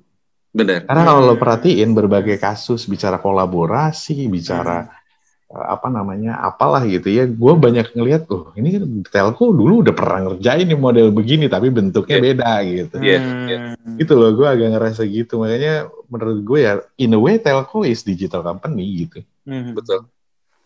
Benar. 0.56 0.88
Karena 0.88 1.02
kalau 1.04 1.20
lo 1.26 1.34
perhatiin 1.36 1.92
berbagai 1.92 2.40
kasus 2.40 2.88
bicara 2.88 3.20
kolaborasi, 3.20 4.30
bicara 4.30 4.86
hmm. 4.86 5.05
Apa 5.46 5.86
namanya, 5.86 6.42
apalah 6.42 6.82
gitu 6.82 7.06
ya, 7.06 7.22
gue 7.22 7.52
banyak 7.54 7.94
ngelihat, 7.94 8.26
oh 8.34 8.50
ini 8.58 8.74
kan 8.74 8.82
telco 9.06 9.54
dulu 9.54 9.86
udah 9.86 9.94
pernah 9.94 10.26
ngerjain 10.26 10.66
nih 10.66 10.74
model 10.74 11.14
begini, 11.14 11.46
tapi 11.46 11.70
bentuknya 11.70 12.18
yeah. 12.18 12.26
beda 12.26 12.50
gitu. 12.66 12.96
Iya. 12.98 13.14
Yeah. 13.14 13.22
Yeah. 13.46 13.94
Gitu 13.94 14.12
loh, 14.18 14.34
gue 14.34 14.42
agak 14.42 14.74
ngerasa 14.74 15.06
gitu. 15.06 15.38
Makanya 15.38 15.86
menurut 16.10 16.38
gue 16.42 16.58
ya, 16.66 16.72
in 16.98 17.14
a 17.14 17.20
way 17.22 17.38
telco 17.38 17.86
is 17.86 18.02
digital 18.02 18.42
company 18.42 19.06
gitu. 19.06 19.22
Hmm. 19.46 19.70
Betul. 19.70 20.10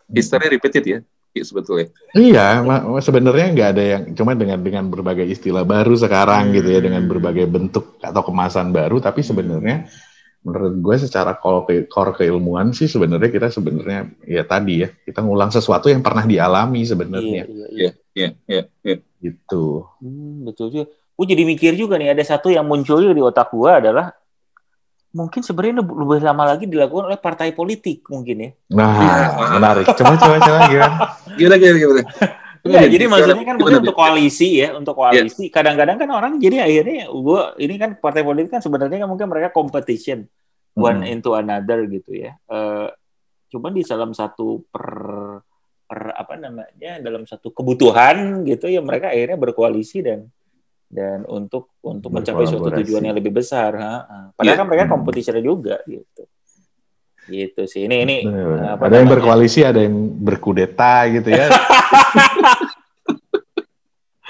History 0.08 0.48
repeated 0.48 0.84
ya 0.88 1.00
sebetulnya. 1.44 1.94
Iya, 2.10 2.64
sebenarnya 2.98 3.46
nggak 3.54 3.68
ada 3.76 3.84
yang 3.84 4.02
cuma 4.18 4.34
dengan 4.34 4.58
dengan 4.58 4.90
berbagai 4.90 5.22
istilah 5.28 5.62
baru 5.62 5.94
sekarang 5.94 6.50
hmm. 6.50 6.54
gitu 6.56 6.68
ya, 6.72 6.80
dengan 6.82 7.04
berbagai 7.06 7.46
bentuk 7.46 8.00
atau 8.02 8.24
kemasan 8.24 8.74
baru, 8.74 8.98
tapi 8.98 9.22
sebenarnya 9.22 9.86
menurut 10.40 10.74
gue 10.80 10.96
secara 11.04 11.36
core, 11.36 11.84
core 11.84 12.16
keilmuan 12.16 12.72
sih 12.72 12.88
sebenarnya 12.88 13.28
kita 13.28 13.48
sebenarnya 13.52 14.08
ya 14.24 14.40
tadi 14.48 14.80
ya 14.80 14.88
kita 15.04 15.20
ngulang 15.20 15.52
sesuatu 15.52 15.92
yang 15.92 16.00
pernah 16.00 16.24
dialami 16.24 16.80
sebenarnya. 16.80 17.44
Iya, 17.44 17.68
iya, 17.68 17.90
iya, 18.16 18.28
iya, 18.48 18.62
iya. 18.80 18.96
Gitu. 19.20 19.84
Hmm, 20.00 20.48
betul 20.48 20.72
juga. 20.72 20.86
Gue 20.88 21.26
jadi 21.28 21.44
mikir 21.44 21.76
juga 21.76 22.00
nih 22.00 22.16
ada 22.16 22.24
satu 22.24 22.48
yang 22.48 22.64
muncul 22.64 23.04
di 23.04 23.20
otak 23.20 23.52
gue 23.52 23.68
adalah 23.68 24.16
mungkin 25.12 25.44
sebenarnya 25.44 25.84
lebih 25.84 26.24
lama 26.24 26.44
lagi 26.56 26.64
dilakukan 26.64 27.12
oleh 27.12 27.20
partai 27.20 27.52
politik 27.52 28.08
mungkin 28.08 28.36
ya. 28.40 28.50
Nah, 28.72 29.60
menarik. 29.60 29.92
Coba 29.92 30.16
coba 30.16 30.36
coba 30.40 30.58
gimana? 30.72 30.96
Gimana 31.36 31.54
gimana 31.60 31.76
gimana? 31.76 32.02
Ya, 32.60 32.84
jadi 32.84 33.08
maksudnya 33.08 33.40
kan 33.40 33.56
mungkin 33.56 33.80
untuk 33.80 33.96
koalisi 33.96 34.60
ya, 34.60 34.76
untuk 34.76 34.92
koalisi. 34.92 35.48
Iya. 35.48 35.52
Kadang-kadang 35.52 35.96
kan 35.96 36.08
orang 36.12 36.32
jadi 36.36 36.60
akhirnya 36.68 37.08
gua 37.08 37.56
ini 37.56 37.80
kan 37.80 37.96
partai 37.96 38.20
politik 38.20 38.52
kan 38.52 38.60
sebenarnya 38.60 39.04
kan 39.04 39.08
mungkin 39.08 39.32
mereka 39.32 39.48
competition 39.48 40.28
one 40.76 41.00
hmm. 41.00 41.12
into 41.16 41.32
another 41.32 41.88
gitu 41.88 42.12
ya. 42.20 42.36
Uh, 42.44 42.92
cuman 43.48 43.72
di 43.72 43.82
dalam 43.82 44.12
satu 44.12 44.60
per 44.68 44.86
per 45.88 46.00
apa 46.14 46.38
namanya 46.38 47.02
dalam 47.02 47.26
satu 47.26 47.50
kebutuhan 47.50 48.46
gitu 48.46 48.70
ya 48.70 48.78
mereka 48.78 49.10
akhirnya 49.10 49.40
berkoalisi 49.40 50.04
dan 50.06 50.28
dan 50.90 51.22
untuk 51.26 51.74
untuk 51.86 52.10
mencapai 52.14 52.46
suatu 52.46 52.70
tujuan 52.82 53.10
yang 53.10 53.16
lebih 53.16 53.34
besar. 53.34 53.74
Ha? 53.78 53.94
Padahal 54.34 54.54
yeah. 54.54 54.58
kan 54.58 54.66
mereka 54.68 54.84
kompetisi 54.90 55.30
juga 55.40 55.80
gitu. 55.86 56.28
Gitu 57.30 57.62
sih. 57.70 57.86
Ini 57.86 57.96
ini 58.02 58.16
apa 58.66 58.90
ada 58.90 58.98
yang 58.98 59.08
berkoalisi, 59.08 59.62
ada 59.62 59.78
yang 59.78 59.94
berkudeta 60.18 61.06
gitu 61.14 61.30
ya. 61.30 61.46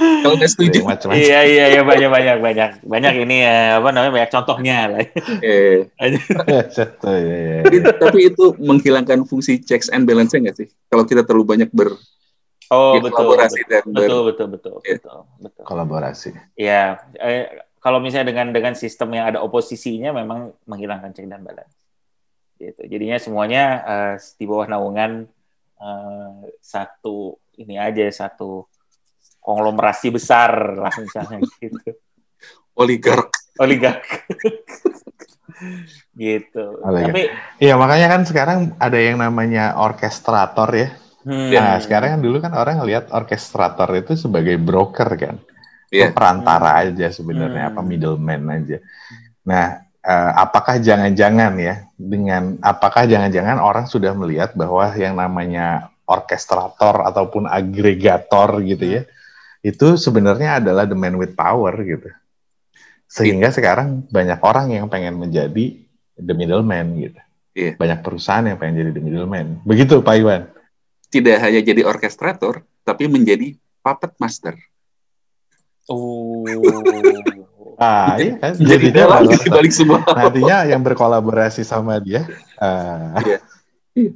Kalau 0.00 0.36
nggak 0.36 0.48
setuju, 0.48 0.80
macam 0.80 1.12
Iya 1.12 1.40
iya 1.44 1.64
iya 1.76 1.82
banyak 1.84 2.08
banyak 2.08 2.36
banyak 2.40 2.70
banyak 2.88 3.14
ini 3.20 3.44
ya 3.44 3.84
apa 3.84 3.88
namanya 3.92 4.12
banyak 4.16 4.30
contohnya 4.32 4.78
lah. 4.88 5.04
Eh. 5.44 5.92
Tapi 8.04 8.18
itu 8.32 8.44
menghilangkan 8.56 9.28
fungsi 9.28 9.60
checks 9.60 9.92
and 9.92 10.08
balance 10.08 10.32
nggak 10.32 10.56
sih? 10.56 10.68
Kalau 10.88 11.04
kita 11.04 11.24
terlalu 11.24 11.56
banyak 11.56 11.70
ber 11.72 11.96
Oh 12.70 12.94
ya, 12.94 13.02
betul, 13.02 13.34
kolaborasi 13.34 13.60
betul, 13.66 13.72
dan 13.74 13.82
betul, 13.90 14.20
betul, 14.30 14.46
betul, 14.46 14.74
ya. 14.86 14.94
betul, 14.94 15.18
betul. 15.42 15.64
Kolaborasi. 15.66 16.30
Ya, 16.54 17.02
eh, 17.18 17.66
kalau 17.82 17.98
misalnya 17.98 18.30
dengan 18.30 18.54
dengan 18.54 18.78
sistem 18.78 19.10
yang 19.10 19.26
ada 19.26 19.42
oposisinya, 19.42 20.14
memang 20.14 20.54
menghilangkan 20.70 21.10
check 21.10 21.26
dan 21.26 21.42
balance. 21.42 21.79
Gitu. 22.60 22.82
Jadinya 22.84 23.16
semuanya 23.16 23.64
uh, 23.82 24.14
di 24.20 24.44
bawah 24.44 24.68
naungan 24.68 25.24
uh, 25.80 26.44
satu 26.60 27.40
ini 27.56 27.80
aja 27.80 28.04
satu 28.12 28.68
konglomerasi 29.40 30.12
besar 30.12 30.76
lah 30.76 30.92
misalnya 31.00 31.40
gitu. 31.64 31.96
Oligark. 32.76 33.32
Oligark. 33.56 34.04
gitu. 36.20 36.64
Tapi 36.84 37.32
iya 37.56 37.80
makanya 37.80 38.12
kan 38.12 38.22
sekarang 38.28 38.76
ada 38.76 39.00
yang 39.00 39.16
namanya 39.16 39.80
orkestrator 39.80 40.68
ya 40.76 40.88
Hmm. 41.20 41.52
Nah, 41.52 41.76
sekarang 41.76 42.16
kan 42.16 42.20
dulu 42.24 42.40
kan 42.40 42.52
orang 42.56 42.80
ngelihat 42.80 43.12
orkestrator 43.12 43.88
itu 43.96 44.16
sebagai 44.16 44.56
broker 44.56 45.10
kan. 45.16 45.36
Yeah. 45.90 46.14
perantara 46.14 46.78
hmm. 46.78 46.82
aja 46.86 47.06
sebenarnya 47.10 47.66
hmm. 47.66 47.70
apa 47.74 47.80
middleman 47.82 48.46
aja. 48.46 48.78
Nah, 49.42 49.82
uh, 50.04 50.32
apakah 50.36 50.80
jangan-jangan 50.80 51.52
ya 51.60 51.86
dengan 51.96 52.56
apakah 52.60 53.08
jangan-jangan 53.08 53.58
orang 53.60 53.86
sudah 53.88 54.12
melihat 54.16 54.52
bahwa 54.54 54.90
yang 54.96 55.16
namanya 55.16 55.92
orkestrator 56.04 57.06
ataupun 57.06 57.46
agregator 57.46 58.58
gitu 58.66 59.00
ya, 59.00 59.02
itu 59.62 59.94
sebenarnya 59.94 60.58
adalah 60.58 60.84
the 60.88 60.98
man 60.98 61.14
with 61.16 61.38
power 61.38 61.72
gitu. 61.80 62.10
Sehingga 63.10 63.50
yeah. 63.50 63.54
sekarang 63.54 64.06
banyak 64.10 64.38
orang 64.42 64.70
yang 64.74 64.86
pengen 64.86 65.18
menjadi 65.18 65.78
the 66.18 66.34
middleman 66.34 66.98
gitu. 66.98 67.20
Yeah. 67.54 67.74
Banyak 67.78 68.02
perusahaan 68.02 68.46
yang 68.46 68.58
pengen 68.58 68.86
jadi 68.86 68.90
the 68.94 69.02
middleman. 69.02 69.62
Begitu 69.66 70.02
Pak 70.02 70.16
Iwan 70.18 70.42
tidak 71.10 71.42
hanya 71.42 71.60
jadi 71.60 71.82
orkestrator, 71.82 72.62
tapi 72.86 73.10
menjadi 73.10 73.58
puppet 73.82 74.14
master. 74.22 74.54
Oh. 75.90 76.46
Ah, 77.80 78.20
iya 78.20 78.36
kan? 78.42 78.52
Jadi 78.60 78.92
di 78.92 79.48
balik 79.48 79.72
semua. 79.72 80.04
Nantinya 80.04 80.68
yang 80.68 80.84
berkolaborasi 80.84 81.64
sama 81.64 81.96
dia. 81.96 82.28
Uh... 82.60 83.40
Iya. 83.96 84.12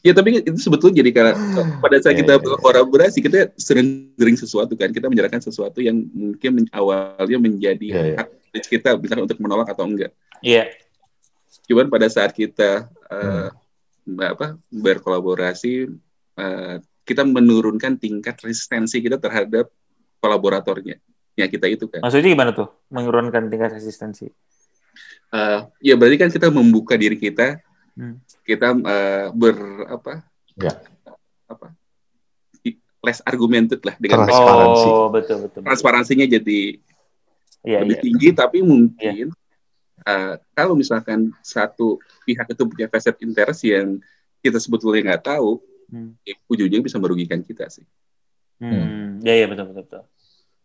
Ya 0.00 0.16
tapi 0.16 0.40
itu 0.40 0.56
sebetulnya 0.56 1.04
jadi 1.04 1.10
karena 1.12 1.32
pada 1.76 2.00
saat 2.00 2.16
iya, 2.16 2.24
kita 2.24 2.40
yeah, 2.40 2.40
berkolaborasi 2.40 3.20
kita 3.20 3.52
sering-sering 3.60 4.32
sesuatu 4.32 4.72
kan 4.72 4.88
kita 4.96 5.12
menyerahkan 5.12 5.44
sesuatu 5.44 5.84
yang 5.84 6.08
mungkin 6.16 6.64
awalnya 6.72 7.36
menjadi 7.36 7.84
yeah, 7.84 8.04
yeah. 8.16 8.24
hak 8.56 8.64
kita 8.64 8.96
misalkan 8.96 9.28
untuk 9.28 9.36
menolak 9.44 9.68
atau 9.68 9.84
enggak. 9.84 10.16
Iya. 10.40 10.72
Yeah. 10.72 11.68
Cuman 11.68 11.92
pada 11.92 12.08
saat 12.08 12.32
kita 12.32 12.88
uh, 13.12 13.52
hmm. 14.08 14.24
apa 14.24 14.56
berkolaborasi 14.72 15.92
Eh, 16.40 16.76
kita 17.04 17.26
menurunkan 17.26 17.98
tingkat 17.98 18.38
resistensi 18.40 19.02
kita 19.02 19.18
terhadap 19.18 19.68
kolaboratornya 20.22 21.00
ya 21.40 21.48
kita 21.48 21.66
itu 21.66 21.88
kan. 21.88 22.04
Maksudnya 22.04 22.36
gimana 22.36 22.52
tuh 22.52 22.68
menurunkan 22.92 23.48
tingkat 23.48 23.72
resistensi? 23.74 24.28
Uh, 25.30 25.70
ya 25.80 25.94
berarti 25.94 26.16
kan 26.18 26.28
kita 26.28 26.50
membuka 26.50 26.98
diri 26.98 27.14
kita, 27.14 27.62
hmm. 27.96 28.18
kita 28.44 28.74
uh, 28.76 29.26
ber 29.32 29.56
apa? 29.88 30.12
Ya. 30.58 30.76
Apa? 31.46 31.72
Less 33.00 33.24
argumented 33.24 33.80
lah 33.80 33.96
dengan 33.96 34.28
transparansi. 34.28 34.88
Oh 34.90 35.08
betul 35.08 35.48
betul. 35.48 35.60
Transparansinya 35.64 36.26
jadi 36.28 36.76
ya, 37.64 37.80
lebih 37.80 37.96
ya. 37.96 38.02
tinggi, 38.04 38.28
tapi 38.36 38.58
mungkin 38.60 39.32
ya. 39.32 40.04
uh, 40.04 40.34
kalau 40.52 40.76
misalkan 40.76 41.32
satu 41.40 41.96
pihak 42.28 42.44
itu 42.52 42.62
punya 42.68 42.86
vested 42.92 43.16
interest 43.24 43.64
yang 43.64 43.96
kita 44.44 44.60
sebetulnya 44.60 45.14
nggak 45.14 45.24
tahu, 45.32 45.64
hmm. 45.88 46.20
ujung-ujungnya 46.50 46.84
bisa 46.84 47.00
merugikan 47.00 47.40
kita 47.40 47.72
sih. 47.72 47.86
Hmm. 48.60 49.24
Ya 49.24 49.32
ya 49.32 49.48
betul 49.48 49.72
betul 49.72 49.84
betul. 49.88 50.02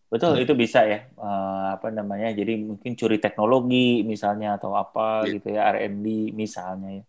Betul, 0.05 0.37
itu 0.41 0.53
bisa 0.53 0.85
ya. 0.85 1.09
Uh, 1.17 1.75
apa 1.75 1.89
namanya? 1.89 2.29
Jadi 2.31 2.61
mungkin 2.61 2.93
curi 2.93 3.17
teknologi 3.17 4.05
misalnya 4.05 4.55
atau 4.55 4.77
apa 4.77 5.25
yeah. 5.25 5.33
gitu 5.37 5.47
ya, 5.51 5.61
R&D 5.73 6.05
misalnya 6.31 7.01
ya. 7.01 7.03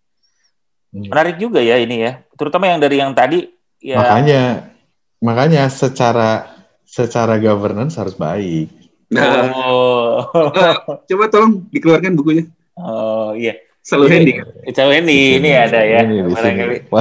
Hmm. 0.96 1.12
Menarik 1.12 1.36
juga 1.36 1.60
ya 1.60 1.76
ini 1.76 2.02
ya. 2.02 2.24
Terutama 2.34 2.72
yang 2.72 2.80
dari 2.80 2.96
yang 2.96 3.12
tadi 3.12 3.44
ya. 3.84 4.00
Makanya 4.00 4.42
makanya 5.20 5.68
secara 5.68 6.48
secara 6.88 7.36
governance 7.36 8.00
harus 8.00 8.16
baik. 8.16 8.72
Nah, 9.12 9.52
oh. 9.54 10.24
coba 11.08 11.24
tolong 11.30 11.68
dikeluarkan 11.70 12.16
bukunya. 12.16 12.44
Oh 12.80 13.36
iya. 13.36 13.60
Selalu 13.86 14.06
handy 14.10 14.32
Selalu 14.74 14.92
handy 14.98 15.38
ini 15.38 15.50
ada 15.54 15.78
ya. 15.78 16.02
Ini, 16.02 16.26
Nah, 16.26 16.90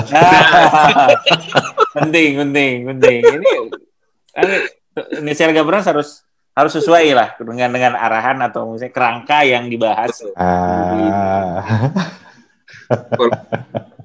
penting, 1.98 2.30
penting, 2.46 2.74
penting. 2.86 3.20
Ini 4.38 4.58
inisial 5.20 5.52
governance 5.52 5.88
harus 5.88 6.10
harus 6.56 6.72
sesuai 6.72 7.12
lah 7.12 7.36
dengan 7.36 7.68
dengan 7.76 7.94
arahan 8.00 8.40
atau 8.48 8.72
misalnya 8.72 8.96
kerangka 8.96 9.44
yang 9.44 9.68
dibahas. 9.68 10.24
Ah. 10.40 11.92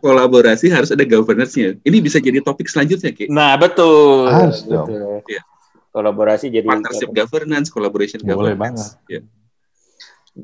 Kolaborasi 0.00 0.72
harus 0.72 0.90
ada 0.90 1.04
governance-nya. 1.04 1.76
Ini 1.84 1.98
bisa 2.00 2.16
jadi 2.18 2.40
topik 2.40 2.66
selanjutnya, 2.66 3.12
Ki. 3.12 3.28
Nah, 3.28 3.54
betul. 3.60 4.32
Harus 4.32 4.64
dong. 4.64 4.88
Betul. 4.88 5.20
Ya. 5.28 5.44
Kolaborasi 5.92 6.48
jadi 6.48 6.64
partnership 6.64 7.12
governance, 7.12 7.68
collaboration 7.68 8.24
Boleh 8.24 8.56
governance. 8.56 8.56
banget. 8.56 8.88
Ya. 9.12 9.20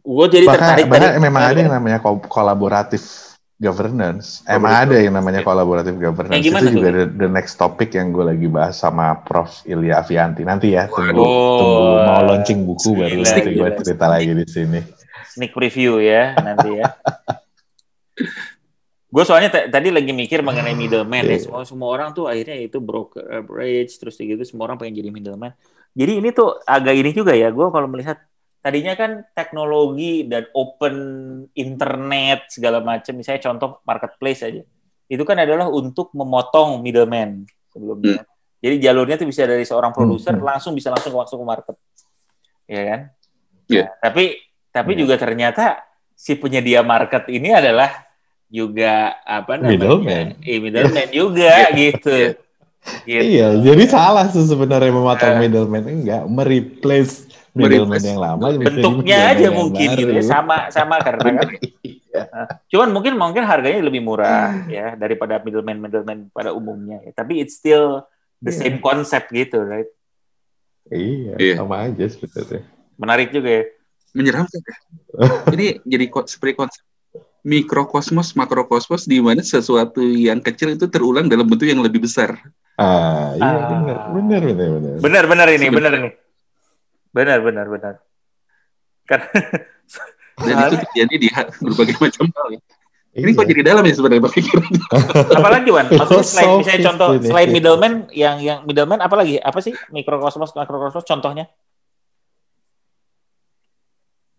Gue 0.04 0.26
jadi 0.28 0.46
bahkan, 0.46 0.76
tertarik. 0.76 0.84
Bahkan 0.92 1.10
memang 1.22 1.42
ada 1.42 1.58
yang 1.58 1.72
namanya 1.72 1.98
kolaboratif 2.28 3.35
governance. 3.56 4.44
Oh, 4.44 4.60
Emang 4.60 4.72
ada 4.84 4.96
yang 5.00 5.16
namanya 5.16 5.40
kolaboratif 5.40 5.96
governance. 5.96 6.44
Itu 6.44 6.68
juga 6.68 6.92
the, 6.92 7.04
the 7.08 7.28
next 7.28 7.56
topic 7.56 7.96
yang 7.96 8.12
gue 8.12 8.24
lagi 8.24 8.46
bahas 8.52 8.76
sama 8.76 9.16
Prof. 9.24 9.64
Ilya 9.64 10.04
Avianti. 10.04 10.44
Nanti 10.44 10.76
ya, 10.76 10.88
tunggu, 10.92 11.24
oh, 11.24 11.58
tunggu 11.60 11.96
mau 12.04 12.20
launching 12.28 12.60
buku 12.68 12.90
gila, 13.00 13.08
baru 13.08 13.22
nanti 13.24 13.50
gue 13.56 13.68
cerita 13.80 14.06
lagi 14.06 14.32
di 14.36 14.46
sini. 14.46 14.80
Sneak 15.32 15.52
preview 15.56 16.00
ya 16.00 16.36
nanti 16.36 16.80
ya. 16.80 16.84
gue 19.16 19.24
soalnya 19.24 19.48
tadi 19.48 19.88
lagi 19.88 20.12
mikir 20.12 20.44
mengenai 20.44 20.76
middleman 20.76 21.24
yeah. 21.24 21.32
ya. 21.32 21.36
Iya. 21.40 21.44
Semua 21.48 21.62
semua 21.64 21.88
orang 21.88 22.12
tuh 22.12 22.28
akhirnya 22.28 22.60
itu 22.60 22.76
broker 22.84 23.24
bridge 23.40 23.96
terus 23.96 24.20
gitu 24.20 24.44
semua 24.44 24.68
orang 24.68 24.76
pengen 24.76 25.00
jadi 25.00 25.08
middleman. 25.08 25.56
Jadi 25.96 26.12
ini 26.20 26.28
tuh 26.36 26.60
agak 26.68 26.92
ini 26.92 27.16
juga 27.16 27.32
ya. 27.32 27.48
Gue 27.48 27.72
kalau 27.72 27.88
melihat 27.88 28.20
tadinya 28.66 28.98
kan 28.98 29.22
teknologi 29.30 30.26
dan 30.26 30.50
open 30.50 30.96
internet 31.54 32.50
segala 32.50 32.82
macam 32.82 33.14
misalnya 33.14 33.46
contoh 33.46 33.78
marketplace 33.86 34.42
aja 34.42 34.66
itu 35.06 35.22
kan 35.22 35.38
adalah 35.38 35.70
untuk 35.70 36.10
memotong 36.10 36.82
middleman 36.82 37.46
sebelumnya 37.70 38.26
hmm. 38.26 38.58
jadi 38.58 38.90
jalurnya 38.90 39.22
itu 39.22 39.30
bisa 39.30 39.46
dari 39.46 39.62
seorang 39.62 39.94
produser 39.94 40.34
hmm. 40.34 40.42
langsung 40.42 40.74
bisa 40.74 40.90
langsung 40.90 41.14
masuk 41.14 41.38
ke 41.38 41.46
market 41.46 41.76
ya 42.66 42.82
kan 42.82 43.00
yeah. 43.70 43.86
nah, 43.86 44.10
tapi 44.10 44.34
tapi 44.74 44.98
yeah. 44.98 45.00
juga 45.06 45.14
ternyata 45.14 45.64
si 46.18 46.34
penyedia 46.34 46.82
market 46.82 47.22
ini 47.30 47.54
adalah 47.54 48.02
juga 48.50 49.14
apa 49.22 49.62
namanya 49.62 49.78
middleman, 49.78 50.26
eh, 50.42 50.58
middleman 50.58 51.08
juga 51.14 51.70
gitu 51.70 52.14
yeah. 52.18 52.44
Gitu. 53.02 53.18
Iya, 53.18 53.48
jadi 53.66 53.82
salah 53.90 54.30
sih 54.30 54.46
sebenarnya 54.46 54.94
memotong 54.94 55.34
uh, 55.34 55.40
middleman 55.42 55.84
enggak, 55.90 56.22
mereplace 56.30 57.26
middleman 57.56 58.02
yang 58.04 58.20
lama 58.20 58.46
bentuknya 58.60 59.32
aja 59.32 59.48
mungkin 59.48 59.88
gitu 59.96 60.12
ya 60.12 60.24
sama 60.24 60.68
sama 60.68 61.00
karena 61.00 61.40
kan. 61.40 61.48
Iya. 62.16 62.48
cuman 62.72 62.96
mungkin 62.96 63.12
mungkin 63.20 63.44
harganya 63.44 63.84
lebih 63.84 64.00
murah 64.00 64.64
ya 64.72 64.96
daripada 64.96 65.36
middleman 65.36 65.76
middleman 65.76 66.32
pada 66.32 66.48
umumnya 66.56 67.04
ya. 67.04 67.12
tapi 67.12 67.44
it's 67.44 67.60
still 67.60 68.08
the 68.40 68.48
yeah. 68.48 68.60
same 68.64 68.80
concept 68.80 69.28
gitu 69.36 69.60
right? 69.60 69.84
Iya 70.88 71.36
yeah. 71.36 71.56
sama 71.60 71.92
aja 71.92 72.04
sebetulnya 72.08 72.64
menarik 72.96 73.36
juga 73.36 73.60
ya. 73.60 73.64
Menyeramkan 74.16 74.60
ya 74.64 74.76
ini 75.52 75.66
jadi 75.92 76.04
seperti 76.08 76.56
konsep 76.56 76.82
mikrokosmos 77.44 78.32
makrokosmos 78.32 79.04
di 79.04 79.20
mana 79.20 79.44
sesuatu 79.44 80.00
yang 80.00 80.40
kecil 80.40 80.72
itu 80.72 80.88
terulang 80.88 81.28
dalam 81.28 81.44
bentuk 81.44 81.68
yang 81.68 81.84
lebih 81.84 82.00
besar. 82.00 82.32
Ah 82.80 83.36
iya 83.36 83.44
ah. 83.44 83.68
benar 83.68 83.96
benar 84.08 84.40
benar. 84.40 84.94
Benar 84.98 84.98
benar 85.04 85.24
benar 85.28 85.48
ini 85.52 85.66
benar 85.68 85.92
ini 86.00 86.10
Benar, 87.16 87.38
benar, 87.40 87.66
benar. 87.72 87.94
Karena 89.08 89.28
dan 90.44 90.68
itu 90.68 90.76
terjadi 90.84 91.14
di 91.16 91.28
berbagai 91.64 91.96
macam 91.96 92.28
hal. 92.28 92.48
Ya. 92.52 92.60
Ini 93.16 93.32
kok 93.32 93.48
iya. 93.48 93.50
jadi 93.56 93.62
dalam 93.72 93.82
ya 93.88 93.94
sebenarnya 93.96 94.22
berpikiran. 94.28 94.72
apalagi 95.40 95.68
Wan? 95.72 95.88
Maksudnya 95.88 96.26
selain 96.28 96.50
misalnya 96.60 96.82
contoh 96.92 97.08
selain 97.24 97.48
middleman 97.48 97.92
yang 98.12 98.36
yang 98.44 98.58
middleman 98.68 99.00
apalagi? 99.00 99.40
Apa 99.40 99.64
sih 99.64 99.72
mikrokosmos 99.88 100.52
makrokosmos 100.52 101.08
contohnya? 101.08 101.48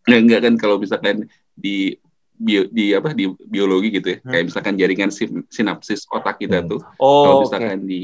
Ya, 0.06 0.22
enggak 0.22 0.46
kan 0.46 0.54
kalau 0.62 0.78
misalkan 0.78 1.26
di 1.58 1.98
bio, 2.38 2.70
di 2.70 2.94
apa 2.94 3.18
di 3.18 3.26
biologi 3.50 3.98
gitu 3.98 4.08
ya. 4.14 4.18
Hmm. 4.22 4.30
Kayak 4.30 4.46
misalkan 4.54 4.74
jaringan 4.78 5.10
sinapsis 5.50 6.06
otak 6.14 6.38
kita 6.38 6.62
hmm. 6.62 6.70
tuh. 6.78 6.82
Oh, 7.02 7.26
kalau 7.26 7.36
misalkan 7.50 7.82
okay. 7.82 7.90
di 7.90 8.02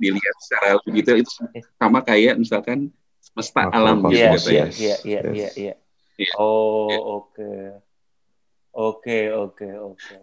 dilihat 0.00 0.36
secara 0.44 0.68
lebih 0.84 0.92
detail 1.00 1.18
itu 1.24 1.32
sama 1.80 2.04
kayak 2.04 2.36
misalkan 2.36 2.92
semesta 3.20 3.68
alam 3.70 4.00
gitu 4.08 4.16
iya, 4.16 4.32
iya, 4.40 4.64
iya, 4.74 4.96
iya, 5.04 5.20
iya, 5.30 5.48
iya. 5.54 5.74
Oh, 6.36 7.24
oke. 7.24 7.80
Oke, 8.70 9.32
oke, 9.32 9.66
oke. 9.66 10.16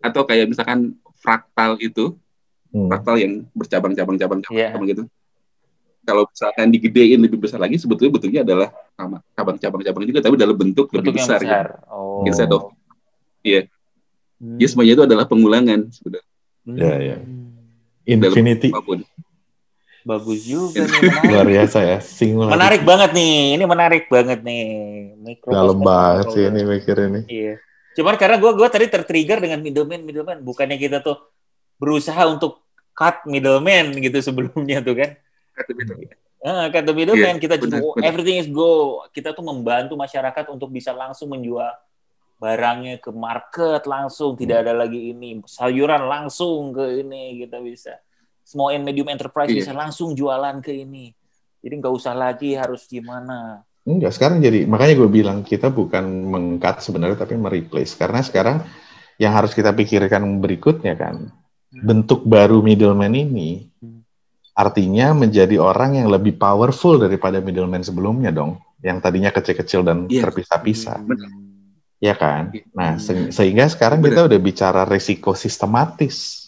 Atau 0.00 0.22
kayak 0.24 0.50
misalkan 0.50 0.96
fraktal 1.18 1.76
itu, 1.82 2.16
hmm. 2.72 2.88
fraktal 2.88 3.16
yang 3.20 3.44
bercabang-cabang-cabang 3.52 4.40
yeah. 4.54 4.72
gitu. 4.86 5.04
Kalau 6.00 6.24
misalkan 6.26 6.72
digedein 6.72 7.20
lebih 7.20 7.36
besar 7.36 7.60
lagi, 7.60 7.76
sebetulnya 7.76 8.16
bentuknya 8.16 8.40
adalah 8.46 8.72
sama 8.96 9.20
cabang-cabang-cabang 9.36 10.02
juga, 10.08 10.20
tapi 10.24 10.34
dalam 10.40 10.56
bentuk, 10.56 10.88
bentuk 10.88 11.12
lebih 11.12 11.12
besar. 11.20 11.38
besar. 11.42 11.66
Gitu. 11.76 11.92
Oh. 11.92 12.24
Instead 12.24 12.50
of, 12.54 12.62
iya. 13.44 13.52
Yeah. 13.52 13.64
Hmm. 14.40 14.56
Ya 14.56 14.66
semuanya 14.72 14.92
itu 14.96 15.04
adalah 15.04 15.24
pengulangan 15.28 15.92
sebenarnya. 15.92 16.28
Iya, 16.64 16.94
iya. 16.96 17.16
Infinity. 18.08 18.72
Dalam 18.72 19.04
Bagus 20.00 20.48
juga 20.48 20.88
nih. 20.88 21.00
Luar 21.30 21.46
biasa 21.46 21.78
ya. 21.84 21.98
Singular. 22.00 22.56
Menarik 22.56 22.82
banget 22.88 23.10
nih. 23.12 23.60
Ini 23.60 23.64
menarik 23.68 24.04
banget 24.08 24.40
nih. 24.40 24.64
Mikro 25.20 25.52
Dalam 25.52 25.78
banget 25.84 26.26
sih 26.32 26.44
ini 26.48 26.60
mikir 26.64 26.96
ini. 26.96 27.20
Iya. 27.28 27.54
Cuman 28.00 28.16
karena 28.16 28.40
gue 28.40 28.52
gua 28.56 28.68
tadi 28.72 28.88
tertrigger 28.88 29.44
dengan 29.44 29.60
middleman 29.60 30.00
middleman. 30.00 30.38
Bukannya 30.40 30.80
kita 30.80 31.04
tuh 31.04 31.20
berusaha 31.76 32.24
untuk 32.28 32.64
cut 32.96 33.28
middleman 33.28 33.92
gitu 34.00 34.18
sebelumnya 34.24 34.80
tuh 34.80 34.96
kan. 34.96 35.10
Cut 35.52 35.66
the 35.68 35.74
middleman. 35.76 36.08
Uh, 36.40 36.66
cut 36.72 36.84
the 36.88 36.94
middleman. 36.96 37.36
Yeah, 37.36 37.42
kita 37.44 37.54
bener, 37.60 37.84
bener. 37.84 38.00
everything 38.00 38.40
is 38.40 38.48
go. 38.48 39.04
Kita 39.12 39.36
tuh 39.36 39.44
membantu 39.44 40.00
masyarakat 40.00 40.48
untuk 40.48 40.72
bisa 40.72 40.96
langsung 40.96 41.28
menjual 41.36 41.76
barangnya 42.40 43.04
ke 43.04 43.12
market 43.12 43.84
langsung. 43.84 44.32
Tidak 44.32 44.64
ada 44.64 44.72
lagi 44.72 45.12
ini 45.12 45.44
sayuran 45.44 46.08
langsung 46.08 46.72
ke 46.72 47.04
ini 47.04 47.44
kita 47.44 47.60
bisa 47.60 48.00
small 48.50 48.74
and 48.74 48.82
medium 48.82 49.06
enterprise 49.06 49.54
iya. 49.54 49.62
bisa 49.62 49.70
langsung 49.70 50.18
jualan 50.18 50.58
ke 50.58 50.74
ini. 50.74 51.14
Jadi 51.62 51.74
nggak 51.78 51.94
usah 51.94 52.18
lagi 52.18 52.58
harus 52.58 52.90
gimana. 52.90 53.62
Enggak, 53.86 54.12
sekarang 54.12 54.42
jadi 54.42 54.66
makanya 54.66 54.94
gue 54.98 55.10
bilang 55.10 55.38
kita 55.46 55.70
bukan 55.70 56.04
mengkat 56.04 56.82
sebenarnya 56.82 57.16
tapi 57.22 57.38
mereplace 57.38 57.96
karena 57.96 58.20
sekarang 58.20 58.66
yang 59.16 59.32
harus 59.32 59.56
kita 59.56 59.72
pikirkan 59.72 60.20
berikutnya 60.40 60.96
kan 60.96 61.32
hmm. 61.32 61.84
bentuk 61.84 62.24
baru 62.28 62.60
middleman 62.60 63.12
ini 63.16 63.72
hmm. 63.80 64.04
artinya 64.52 65.16
menjadi 65.16 65.56
orang 65.56 65.96
yang 65.96 66.12
lebih 66.12 66.36
powerful 66.36 67.00
daripada 67.00 67.40
middleman 67.40 67.80
sebelumnya 67.80 68.28
dong 68.28 68.60
yang 68.80 69.00
tadinya 69.00 69.32
kecil-kecil 69.32 69.84
dan 69.84 70.08
yeah. 70.08 70.24
terpisah-pisah. 70.24 71.00
Hmm. 71.00 71.48
Ya 72.00 72.16
kan? 72.16 72.48
Iya. 72.56 72.64
Nah, 72.72 72.96
se 72.96 73.28
sehingga 73.28 73.68
sekarang 73.68 74.00
Bener. 74.00 74.16
kita 74.16 74.20
udah 74.32 74.40
bicara 74.40 74.82
resiko 74.88 75.36
sistematis 75.36 76.39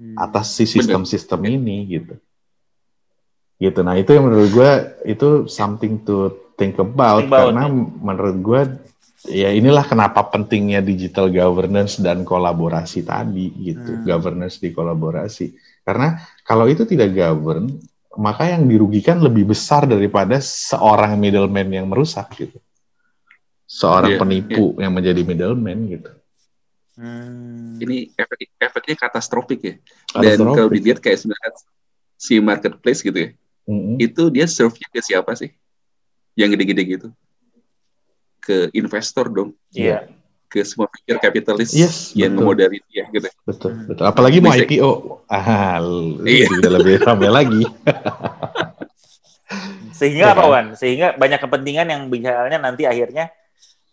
hmm. 0.00 0.16
atas 0.16 0.56
si 0.56 0.64
sistem-sistem 0.68 1.40
ini 1.48 1.76
gitu. 2.00 2.14
Gitu. 3.56 3.80
Nah, 3.80 3.96
itu 3.96 4.12
yang 4.12 4.28
menurut 4.28 4.50
gue 4.52 4.72
itu 5.08 5.28
something 5.48 6.04
to 6.04 6.32
think 6.60 6.76
about, 6.76 7.24
think 7.24 7.32
about 7.32 7.52
karena 7.52 7.64
ya. 7.68 7.72
menurut 8.04 8.36
gue 8.44 8.60
ya 9.32 9.48
inilah 9.50 9.82
kenapa 9.88 10.28
pentingnya 10.28 10.84
digital 10.84 11.32
governance 11.32 11.96
dan 11.98 12.22
kolaborasi 12.22 13.02
tadi 13.02 13.48
gitu. 13.72 13.90
Hmm. 13.96 14.04
Governance 14.04 14.60
di 14.60 14.70
kolaborasi. 14.76 15.56
Karena 15.86 16.20
kalau 16.44 16.68
itu 16.68 16.84
tidak 16.84 17.16
govern, 17.16 17.72
maka 18.16 18.48
yang 18.48 18.64
dirugikan 18.64 19.20
lebih 19.20 19.52
besar 19.52 19.84
daripada 19.84 20.40
seorang 20.40 21.16
middleman 21.20 21.68
yang 21.68 21.86
merusak 21.88 22.32
gitu. 22.36 22.58
Seorang 23.66 24.16
yeah, 24.16 24.20
penipu 24.20 24.72
yeah. 24.76 24.88
yang 24.88 24.92
menjadi 24.96 25.20
middleman 25.24 25.78
gitu. 25.88 26.10
Hmm. 26.96 27.76
Ini 27.76 28.16
efek 28.16 28.56
efeknya 28.56 28.96
katastrofik 28.96 29.60
ya. 29.60 29.74
Dan 30.16 30.40
kalau 30.40 30.72
dilihat 30.72 31.04
kayak 31.04 31.20
sebenarnya 31.20 31.52
si 32.16 32.40
marketplace 32.40 33.04
gitu 33.04 33.18
ya, 33.20 33.30
mm-hmm. 33.68 33.96
itu 34.00 34.22
dia 34.32 34.48
serve-nya 34.48 34.88
ke 34.88 35.04
siapa 35.04 35.36
sih? 35.36 35.52
Yang 36.32 36.56
gede-gede 36.56 36.82
gitu. 36.88 37.08
Ke 38.40 38.72
investor 38.72 39.28
dong. 39.28 39.52
Iya. 39.76 39.84
Yeah. 39.84 40.02
Ke 40.48 40.64
semua 40.64 40.88
pikir 40.88 41.20
kapitalis 41.20 41.74
yes, 41.76 42.16
yang 42.16 42.32
memodali 42.32 42.80
dia 42.88 43.04
gitu. 43.12 43.28
Betul, 43.44 43.76
betul. 43.92 44.04
Apalagi 44.08 44.38
mau 44.40 44.56
IPO. 44.56 45.20
Ah, 45.28 45.82
iya. 46.24 46.48
lebih 46.48 46.96
ramai 47.04 47.28
lagi. 47.28 47.62
Sehingga 49.92 50.32
apa 50.32 50.44
Wan? 50.48 50.66
Sehingga 50.78 51.12
banyak 51.16 51.40
kepentingan 51.44 51.88
yang 51.92 52.02
misalnya 52.08 52.56
nanti 52.56 52.88
akhirnya 52.88 53.32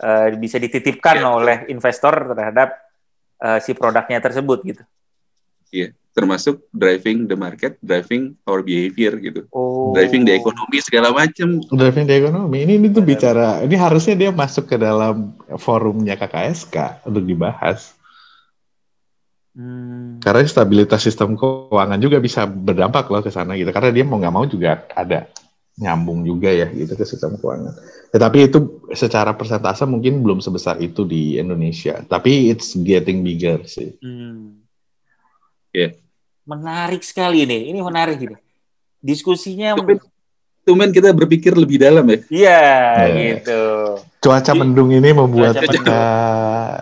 uh, 0.04 0.30
bisa 0.36 0.60
dititipkan 0.60 1.24
ya, 1.24 1.32
oleh 1.32 1.58
investor 1.72 2.36
terhadap 2.36 2.83
uh, 3.42 3.60
si 3.64 3.72
produknya 3.74 4.20
tersebut 4.20 4.60
gitu. 4.66 4.84
Iya, 5.74 5.90
termasuk 6.14 6.70
driving 6.70 7.26
the 7.26 7.34
market, 7.34 7.82
driving 7.82 8.38
our 8.46 8.62
behavior 8.62 9.18
gitu. 9.18 9.50
Oh. 9.50 9.90
Driving 9.98 10.30
the 10.30 10.38
ekonomi 10.38 10.78
segala 10.86 11.10
macam. 11.10 11.58
Driving 11.66 12.06
the 12.06 12.16
ekonomi. 12.22 12.62
Ini 12.62 12.74
ini 12.78 12.88
tuh 12.94 13.02
bicara 13.02 13.66
ini 13.66 13.74
harusnya 13.74 14.14
dia 14.14 14.30
masuk 14.30 14.70
ke 14.70 14.78
dalam 14.78 15.34
forumnya 15.58 16.14
KKSK 16.14 17.10
untuk 17.10 17.26
dibahas. 17.26 17.98
Hmm. 19.54 20.18
Karena 20.22 20.46
stabilitas 20.46 21.02
sistem 21.02 21.38
keuangan 21.38 22.02
juga 22.02 22.18
bisa 22.18 22.46
berdampak 22.46 23.10
loh 23.10 23.26
ke 23.26 23.34
sana 23.34 23.58
gitu. 23.58 23.74
Karena 23.74 23.90
dia 23.90 24.06
mau 24.06 24.22
nggak 24.22 24.34
mau 24.34 24.46
juga 24.46 24.86
ada 24.94 25.26
nyambung 25.74 26.22
juga 26.22 26.54
ya 26.54 26.70
gitu 26.70 26.94
ke 26.94 27.06
sistem 27.06 27.34
keuangan. 27.42 27.74
Tetapi 28.14 28.38
ya, 28.38 28.46
itu 28.46 28.60
secara 28.94 29.34
persentase 29.34 29.90
mungkin 29.90 30.22
belum 30.22 30.38
sebesar 30.38 30.78
itu 30.78 31.02
di 31.02 31.42
Indonesia. 31.42 31.98
Tapi 32.06 32.54
it's 32.54 32.78
getting 32.78 33.26
bigger 33.26 33.66
sih. 33.66 33.98
Hmm. 33.98 34.62
Yeah. 35.74 35.98
Menarik 36.46 37.02
sekali 37.02 37.42
nih. 37.50 37.74
Ini 37.74 37.80
menarik 37.82 38.22
ini. 38.22 38.38
Diskusinya. 39.02 39.74
Tumen, 40.64 40.96
kita 40.96 41.12
berpikir 41.12 41.52
lebih 41.60 41.76
dalam 41.82 42.08
ya. 42.08 42.18
Iya 42.32 42.62
yeah, 43.04 43.36
gitu. 43.36 43.62
Cuaca 44.24 44.54
mendung 44.56 44.96
ini 44.96 45.12
membuat 45.12 45.60
kita 45.60 46.04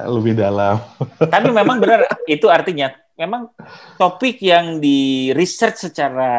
lebih 0.06 0.38
dalam. 0.38 0.78
Tapi 1.34 1.50
memang 1.50 1.82
benar 1.82 2.06
itu 2.30 2.46
artinya 2.46 2.94
memang 3.18 3.50
topik 3.98 4.38
yang 4.38 4.78
di 4.78 5.34
research 5.34 5.90
secara 5.90 6.30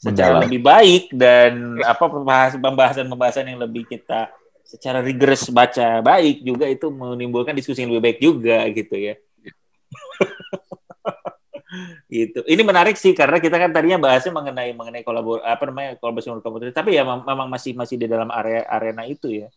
secara 0.00 0.40
lebih 0.40 0.64
baik 0.64 1.12
dan 1.12 1.76
apa 1.84 2.08
pembahasan-pembahasan 2.56 3.52
yang 3.52 3.60
lebih 3.60 3.84
kita 3.84 4.32
secara 4.64 5.04
rigorous 5.04 5.52
baca 5.52 6.00
baik 6.00 6.40
juga 6.40 6.64
itu 6.64 6.88
menimbulkan 6.88 7.52
diskusi 7.52 7.84
yang 7.84 7.92
lebih 7.92 8.04
baik 8.08 8.18
juga 8.24 8.64
gitu 8.72 8.96
ya. 8.96 9.20
gitu. 12.08 12.40
Ini 12.48 12.62
menarik 12.64 12.96
sih 12.96 13.12
karena 13.12 13.36
kita 13.42 13.60
kan 13.60 13.76
tadinya 13.76 14.00
bahasnya 14.00 14.32
mengenai 14.32 14.72
mengenai 14.72 15.04
kolabor 15.04 15.44
apa 15.44 15.68
namanya 15.68 16.00
kolaborasi 16.00 16.32
kompetitif 16.40 16.72
tapi 16.72 16.96
ya 16.96 17.04
memang 17.04 17.50
masih 17.50 17.76
masih 17.76 18.00
di 18.00 18.08
dalam 18.08 18.32
area 18.32 18.64
arena 18.72 19.04
itu 19.04 19.28
ya. 19.28 19.52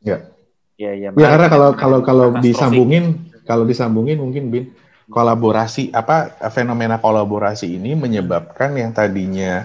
Ya. 0.00 0.32
Ya, 0.78 0.94
ya, 0.94 1.10
ya 1.10 1.28
karena 1.34 1.50
kalau 1.50 1.74
kalau 1.74 1.98
kalau 2.06 2.26
disambungin 2.38 3.26
kalau 3.42 3.66
disambungin 3.66 4.22
mungkin 4.22 4.46
bin 4.46 4.70
kolaborasi 5.08 5.90
apa 5.90 6.36
fenomena 6.52 7.00
kolaborasi 7.00 7.80
ini 7.80 7.96
menyebabkan 7.96 8.76
yang 8.76 8.92
tadinya 8.92 9.64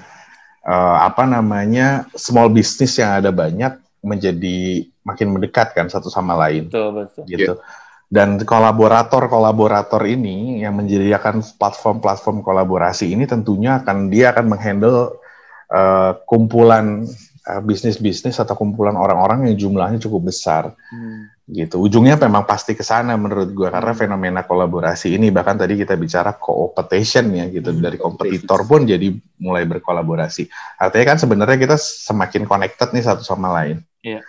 uh, 0.63 1.03
apa 1.03 1.27
namanya 1.27 2.08
small 2.15 2.47
business 2.47 2.95
yang 2.97 3.19
ada 3.19 3.29
banyak 3.29 3.75
menjadi 4.03 4.88
makin 5.03 5.36
mendekat 5.36 5.75
kan 5.75 5.88
satu 5.91 6.08
sama 6.08 6.36
lain. 6.36 6.67
Betul, 6.71 6.89
betul. 7.03 7.23
Gitu. 7.27 7.53
Yeah. 7.56 7.82
Dan 8.13 8.38
kolaborator-kolaborator 8.45 10.06
ini 10.06 10.62
yang 10.62 10.77
menjadikan 10.77 11.41
platform-platform 11.58 12.45
kolaborasi 12.45 13.10
ini 13.10 13.25
tentunya 13.25 13.82
akan 13.82 14.13
dia 14.13 14.29
akan 14.29 14.53
menghandle 14.53 15.17
uh, 15.73 16.21
kumpulan 16.29 17.09
uh, 17.49 17.62
bisnis-bisnis 17.65 18.38
atau 18.38 18.53
kumpulan 18.53 18.93
orang-orang 18.93 19.49
yang 19.49 19.57
jumlahnya 19.57 19.97
cukup 19.97 20.29
besar. 20.29 20.77
Hmm 20.93 21.33
gitu. 21.43 21.83
Ujungnya 21.83 22.15
memang 22.15 22.47
pasti 22.47 22.71
ke 22.71 22.88
sana 22.88 23.19
menurut 23.19 23.51
gua 23.51 23.67
karena 23.67 23.91
hmm. 23.91 23.99
fenomena 23.99 24.41
kolaborasi 24.47 25.19
ini 25.19 25.27
bahkan 25.27 25.59
tadi 25.59 25.75
kita 25.75 25.99
bicara 25.99 26.39
co-opetition 26.39 27.36
ya 27.36 27.51
gitu 27.51 27.75
hmm, 27.75 27.83
dari 27.83 27.97
kompetitor 27.99 28.63
pun 28.63 28.88
jadi 28.88 29.12
mulai 29.43 29.67
berkolaborasi. 29.67 30.47
Artinya 30.79 31.05
kan 31.15 31.17
sebenarnya 31.19 31.57
kita 31.59 31.75
semakin 31.75 32.47
connected 32.47 32.88
nih 32.95 33.03
satu 33.03 33.23
sama 33.27 33.51
lain. 33.59 33.83
Yeah. 33.99 34.23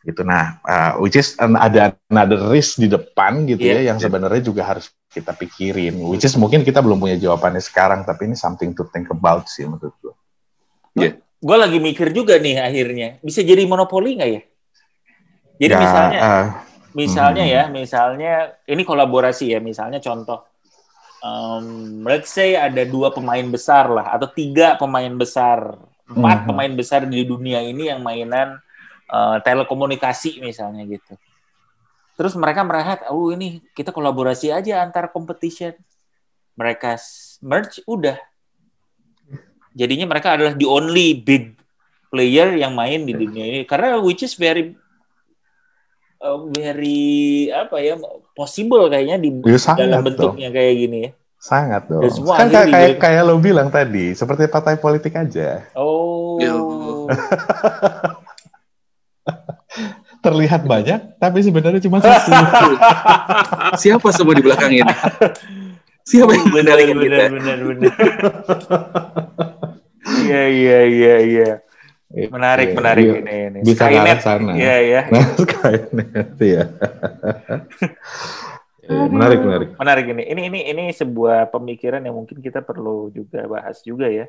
Gitu. 0.00 0.24
Nah, 0.24 0.64
uh, 0.64 0.96
which 1.04 1.20
is 1.20 1.36
ada 1.36 1.92
another 2.08 2.48
risk 2.48 2.80
di 2.80 2.88
depan 2.88 3.44
gitu 3.44 3.60
yeah, 3.60 3.84
ya 3.84 3.92
yang 3.92 3.98
yeah. 4.00 4.08
sebenarnya 4.08 4.40
juga 4.40 4.64
harus 4.64 4.88
kita 5.12 5.36
pikirin. 5.36 6.00
Which 6.08 6.24
is 6.24 6.32
mungkin 6.40 6.64
kita 6.64 6.80
belum 6.80 6.96
punya 6.96 7.20
jawabannya 7.20 7.60
sekarang 7.60 8.08
tapi 8.08 8.32
ini 8.32 8.36
something 8.36 8.72
to 8.72 8.88
think 8.88 9.12
about 9.12 9.44
sih 9.52 9.68
menurut 9.68 9.92
gua. 10.00 10.16
Yeah. 10.96 11.22
Gue 11.40 11.56
lagi 11.56 11.78
mikir 11.80 12.12
juga 12.12 12.36
nih 12.36 12.60
akhirnya 12.60 13.08
bisa 13.24 13.40
jadi 13.40 13.64
monopoli 13.64 14.20
nggak 14.20 14.30
ya? 14.30 14.42
Jadi 15.60 15.72
ya, 15.72 15.80
misalnya, 15.80 16.20
uh, 16.20 16.46
misalnya 16.96 17.44
hmm. 17.44 17.52
ya, 17.52 17.62
misalnya 17.68 18.32
ini 18.64 18.82
kolaborasi 18.84 19.52
ya, 19.52 19.60
misalnya 19.60 20.00
contoh, 20.00 20.44
um, 21.20 22.00
let's 22.04 22.32
say 22.32 22.56
ada 22.56 22.84
dua 22.88 23.12
pemain 23.12 23.44
besar 23.44 23.92
lah, 23.92 24.16
atau 24.16 24.28
tiga 24.32 24.80
pemain 24.80 25.12
besar, 25.12 25.76
empat 26.08 26.38
hmm. 26.44 26.48
pemain 26.48 26.72
besar 26.72 27.04
di 27.04 27.24
dunia 27.28 27.60
ini 27.60 27.92
yang 27.92 28.00
mainan 28.00 28.56
uh, 29.12 29.36
telekomunikasi 29.44 30.40
misalnya 30.40 30.84
gitu. 30.88 31.16
Terus 32.20 32.36
mereka 32.36 32.64
melihat, 32.64 33.08
oh 33.08 33.32
ini 33.32 33.64
kita 33.72 33.96
kolaborasi 33.96 34.52
aja 34.52 34.84
antar 34.84 35.08
competition. 35.08 35.72
Mereka 36.52 37.00
merge, 37.40 37.80
udah. 37.88 38.20
Jadinya 39.74 40.06
mereka 40.10 40.34
adalah 40.34 40.52
the 40.58 40.66
only 40.66 41.14
big 41.14 41.54
player 42.10 42.58
yang 42.58 42.74
main 42.74 43.06
di 43.06 43.14
dunia 43.14 43.44
ini. 43.46 43.60
Karena 43.66 44.02
which 44.02 44.26
is 44.26 44.34
very 44.34 44.74
uh, 46.20 46.40
very 46.52 47.48
apa 47.50 47.76
ya 47.80 47.94
possible 48.36 48.86
kayaknya 48.90 49.16
di 49.18 49.30
ya, 49.46 49.58
dalam 49.78 50.04
bentuknya 50.04 50.48
dong. 50.50 50.56
kayak 50.56 50.74
gini 50.76 50.98
ya. 51.06 51.10
Sangat 51.40 51.88
dong. 51.88 52.04
kan 52.36 52.52
kayak, 52.52 52.68
kayak 52.68 53.00
kayak 53.00 53.22
lo 53.24 53.40
bilang 53.40 53.72
tadi, 53.72 54.12
seperti 54.12 54.44
partai 54.44 54.76
politik 54.76 55.16
aja. 55.16 55.64
Oh. 55.72 56.36
Terlihat 60.20 60.68
banyak, 60.68 61.16
tapi 61.16 61.40
sebenarnya 61.40 61.80
cuma 61.80 62.04
satu. 62.04 62.28
Siapa 63.80 64.12
semua 64.12 64.36
di 64.36 64.44
belakang 64.44 64.68
ini? 64.68 64.84
Siapa 66.10 66.28
yang 66.36 66.52
benar 66.52 66.76
benar 66.76 66.96
benar 67.00 67.28
benar 67.32 67.58
benar. 67.64 67.92
Iya 70.30 70.44
iya 70.46 70.78
iya 70.86 71.14
iya. 71.26 71.50
Menarik, 72.10 72.74
ya, 72.74 72.76
menarik 72.82 73.04
ya, 73.06 73.14
ini, 73.22 73.34
ini. 73.54 73.58
Bisa 73.62 73.86
Skynet 73.86 74.18
sana. 74.18 74.52
Iya, 74.58 74.76
iya. 74.82 75.00
Nah, 75.14 75.26
Skynet, 75.38 76.30
ya. 76.42 76.64
menarik, 78.90 79.38
menarik. 79.46 79.68
Menarik 79.78 80.06
ini. 80.10 80.22
Ini 80.26 80.42
ini 80.50 80.60
ini 80.74 80.84
sebuah 80.90 81.54
pemikiran 81.54 82.02
yang 82.02 82.18
mungkin 82.18 82.42
kita 82.42 82.66
perlu 82.66 83.14
juga 83.14 83.46
bahas 83.46 83.78
juga 83.86 84.10
ya. 84.10 84.26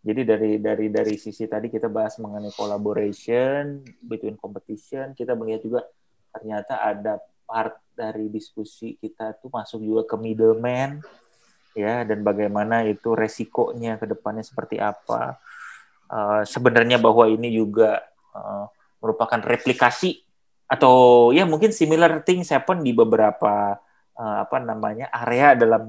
Jadi 0.00 0.20
dari 0.24 0.52
dari 0.56 0.86
dari 0.88 1.14
sisi 1.20 1.44
tadi 1.44 1.68
kita 1.68 1.92
bahas 1.92 2.16
mengenai 2.16 2.54
collaboration 2.56 3.84
between 4.00 4.40
competition, 4.40 5.12
kita 5.12 5.36
melihat 5.36 5.60
juga 5.60 5.80
ternyata 6.32 6.80
ada 6.80 7.20
part 7.44 7.76
dari 7.92 8.28
diskusi 8.32 8.94
kita 8.96 9.36
tuh 9.40 9.50
masuk 9.52 9.80
juga 9.84 10.02
ke 10.04 10.16
middleman 10.20 11.02
ya 11.78 12.02
dan 12.02 12.26
bagaimana 12.26 12.82
itu 12.82 13.14
resikonya 13.14 14.02
ke 14.02 14.10
depannya 14.10 14.42
seperti 14.42 14.82
apa 14.82 15.38
uh, 16.10 16.42
sebenarnya 16.42 16.98
bahwa 16.98 17.30
ini 17.30 17.54
juga 17.54 18.02
uh, 18.34 18.66
merupakan 18.98 19.38
replikasi 19.38 20.26
atau 20.68 21.30
ya 21.32 21.48
mungkin 21.48 21.72
similar 21.72 22.20
things 22.26 22.52
happen 22.52 22.84
di 22.84 22.92
beberapa 22.92 23.78
uh, 24.18 24.36
apa 24.44 24.58
namanya 24.60 25.08
area 25.14 25.56
dalam 25.56 25.88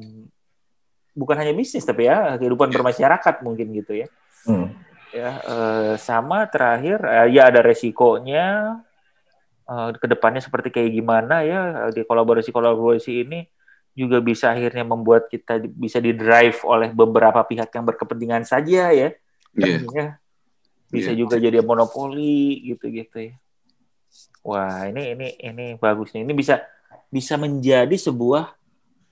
bukan 1.18 1.36
hanya 1.36 1.52
bisnis 1.52 1.84
tapi 1.84 2.08
ya 2.08 2.40
kehidupan 2.40 2.72
bermasyarakat 2.72 3.36
mungkin 3.44 3.76
gitu 3.76 4.06
ya. 4.06 4.08
Hmm. 4.48 4.72
Ya 5.10 5.42
uh, 5.44 5.94
sama 6.00 6.48
terakhir 6.48 7.02
uh, 7.04 7.28
ya 7.28 7.50
ada 7.50 7.60
resikonya 7.60 8.80
uh, 9.68 9.90
ke 9.98 10.08
depannya 10.08 10.40
seperti 10.40 10.72
kayak 10.72 10.96
gimana 10.96 11.44
ya 11.44 11.92
di 11.92 12.06
kolaborasi 12.08 12.54
kolaborasi 12.54 13.28
ini 13.28 13.44
juga 14.00 14.24
bisa 14.24 14.56
akhirnya 14.56 14.88
membuat 14.88 15.28
kita 15.28 15.60
bisa 15.76 16.00
di 16.00 16.16
drive 16.16 16.64
oleh 16.64 16.96
beberapa 16.96 17.44
pihak 17.44 17.68
yang 17.76 17.84
berkepentingan 17.84 18.48
saja 18.48 18.96
ya 18.96 19.12
yeah. 19.56 19.84
ya 19.92 20.08
bisa 20.90 21.14
yeah. 21.14 21.20
juga 21.20 21.38
jadi 21.38 21.62
monopoli 21.62 22.66
gitu-gitu 22.66 23.32
ya. 23.32 23.34
Wah, 24.42 24.90
ini 24.90 25.14
ini 25.14 25.28
ini 25.38 25.66
bagus 25.78 26.12
nih. 26.18 26.26
Ini 26.26 26.34
bisa 26.34 26.58
bisa 27.14 27.38
menjadi 27.38 27.94
sebuah 27.94 28.50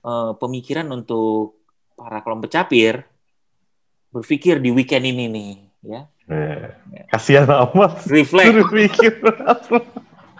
uh, 0.02 0.32
pemikiran 0.34 0.90
untuk 0.90 1.62
para 1.94 2.22
kelompok 2.22 2.50
capir 2.50 3.06
berpikir 4.10 4.58
di 4.58 4.72
weekend 4.72 5.04
ini 5.06 5.24
nih, 5.30 5.52
ya. 5.84 6.00
Eh, 6.28 6.66
kasihan 7.12 7.46
amat. 7.46 8.08
Reflect. 8.10 8.52
Berpikir 8.56 9.12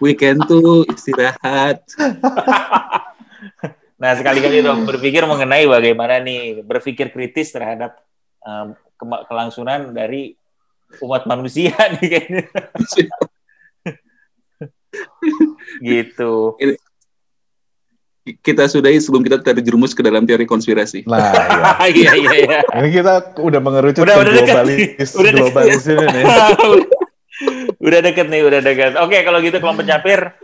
weekend 0.02 0.42
tuh 0.50 0.82
istirahat. 0.90 1.84
nah, 3.98 4.14
sekali-kali 4.14 4.62
dong 4.62 4.86
berpikir 4.86 5.26
mengenai 5.26 5.66
bagaimana 5.66 6.22
nih 6.22 6.62
berpikir 6.62 7.10
kritis 7.10 7.50
terhadap 7.50 7.98
um, 8.42 8.74
kelangsungan 9.26 9.94
dari 9.94 10.34
umat 11.04 11.28
manusia 11.28 11.74
nih 11.98 12.08
kayaknya. 12.08 12.44
gitu. 15.84 16.56
kita 18.44 18.68
sudahi 18.68 19.00
sebelum 19.00 19.24
kita 19.24 19.40
terjerumus 19.40 19.96
ke 19.96 20.04
dalam 20.04 20.28
teori 20.28 20.44
konspirasi. 20.44 21.08
Nah, 21.08 21.32
iya. 21.88 22.12
iya, 22.12 22.14
iya, 22.16 22.32
iya. 22.44 22.60
Ini 22.76 22.88
kita 22.92 23.40
udah 23.40 23.60
mengerucut 23.60 24.04
udah, 24.04 24.16
ke 24.16 24.20
udah 24.20 24.32
globalis, 24.36 25.10
udah 25.16 25.32
globalis 25.32 25.82
ini 25.88 26.06
nih. 26.12 26.24
udah 27.80 28.00
deket 28.04 28.26
nih, 28.28 28.40
udah 28.44 28.60
deket. 28.60 28.92
Oke, 29.00 29.24
kalau 29.24 29.40
gitu 29.40 29.56
kelompok 29.64 29.88
capir, 29.88 30.36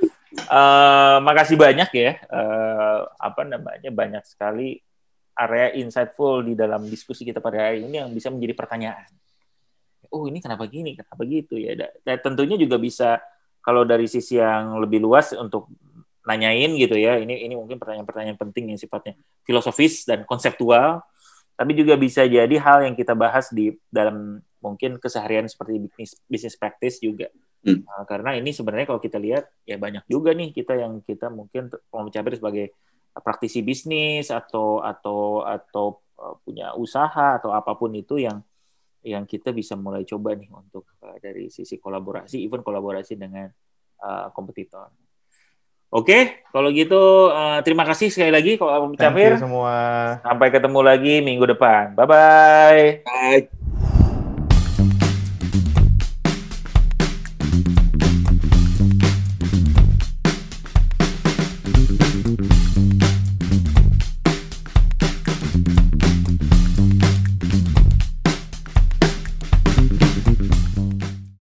uh, 0.49 1.19
makasih 1.23 1.57
banyak 1.59 1.91
ya. 1.95 2.11
Uh, 2.29 3.07
apa 3.19 3.43
namanya, 3.47 3.91
banyak 3.91 4.25
sekali 4.27 4.81
area 5.35 5.75
insightful 5.75 6.47
di 6.47 6.55
dalam 6.55 6.87
diskusi 6.87 7.27
kita 7.27 7.43
pada 7.43 7.71
hari 7.71 7.83
ini 7.83 7.99
yang 7.99 8.11
bisa 8.15 8.31
menjadi 8.31 8.55
pertanyaan. 8.55 9.11
Oh 10.15 10.31
ini 10.31 10.39
kenapa 10.39 10.71
gini, 10.71 10.95
kenapa 10.95 11.23
gitu 11.27 11.59
ya. 11.59 11.75
Dan 11.75 12.17
tentunya 12.23 12.55
juga 12.55 12.79
bisa 12.79 13.19
kalau 13.59 13.83
dari 13.83 14.07
sisi 14.07 14.39
yang 14.39 14.79
lebih 14.79 15.03
luas 15.03 15.35
untuk 15.35 15.67
nanyain 16.23 16.71
gitu 16.79 16.95
ya. 16.95 17.19
Ini 17.19 17.51
ini 17.51 17.55
mungkin 17.59 17.83
pertanyaan-pertanyaan 17.83 18.39
penting 18.39 18.71
yang 18.71 18.79
sifatnya 18.79 19.19
filosofis 19.43 20.07
dan 20.07 20.23
konseptual, 20.23 21.03
tapi 21.59 21.73
juga 21.75 21.99
bisa 21.99 22.23
jadi 22.25 22.55
hal 22.63 22.87
yang 22.87 22.95
kita 22.95 23.19
bahas 23.19 23.51
di 23.51 23.75
dalam 23.91 24.39
mungkin 24.63 24.97
keseharian 25.03 25.51
seperti 25.51 25.83
bisnis 25.83 26.11
bisnis 26.31 26.55
praktis 26.55 27.03
juga. 27.03 27.29
Hmm. 27.65 27.81
Nah, 27.89 28.05
karena 28.05 28.37
ini 28.37 28.53
sebenarnya 28.53 28.87
kalau 28.93 29.01
kita 29.01 29.17
lihat 29.17 29.49
ya 29.65 29.81
banyak 29.81 30.05
juga 30.05 30.37
nih 30.37 30.53
kita 30.53 30.77
yang 30.77 31.01
kita 31.01 31.33
mungkin 31.33 31.73
mau 31.89 32.05
mencapai 32.05 32.37
sebagai 32.37 32.77
praktisi 33.25 33.65
bisnis 33.65 34.29
atau 34.29 34.85
atau 34.85 35.41
atau 35.49 36.05
uh, 36.21 36.37
punya 36.45 36.77
usaha 36.77 37.41
atau 37.41 37.57
apa 37.57 37.73
pun 37.73 37.95
itu 37.97 38.21
yang 38.21 38.45
yang 39.05 39.25
kita 39.29 39.53
bisa 39.53 39.77
mulai 39.77 40.05
coba 40.05 40.37
nih 40.37 40.49
untuk 40.53 40.89
uh, 41.05 41.17
dari 41.21 41.49
sisi 41.49 41.81
kolaborasi, 41.81 42.41
even 42.41 42.61
kolaborasi 42.61 43.17
dengan 43.17 43.49
uh, 44.05 44.29
kompetitor. 44.33 44.93
Oke, 45.95 46.11
okay, 46.11 46.23
kalau 46.51 46.75
gitu 46.75 47.31
uh, 47.31 47.63
terima 47.63 47.87
kasih 47.87 48.11
sekali 48.11 48.35
lagi 48.35 48.59
kalau 48.59 48.91
Capir. 48.99 49.39
semua. 49.39 50.19
Sampai 50.27 50.51
ketemu 50.51 50.81
lagi 50.83 51.23
minggu 51.23 51.55
depan. 51.55 51.95
Bye-bye. 51.95 53.07
Bye. 53.07 53.64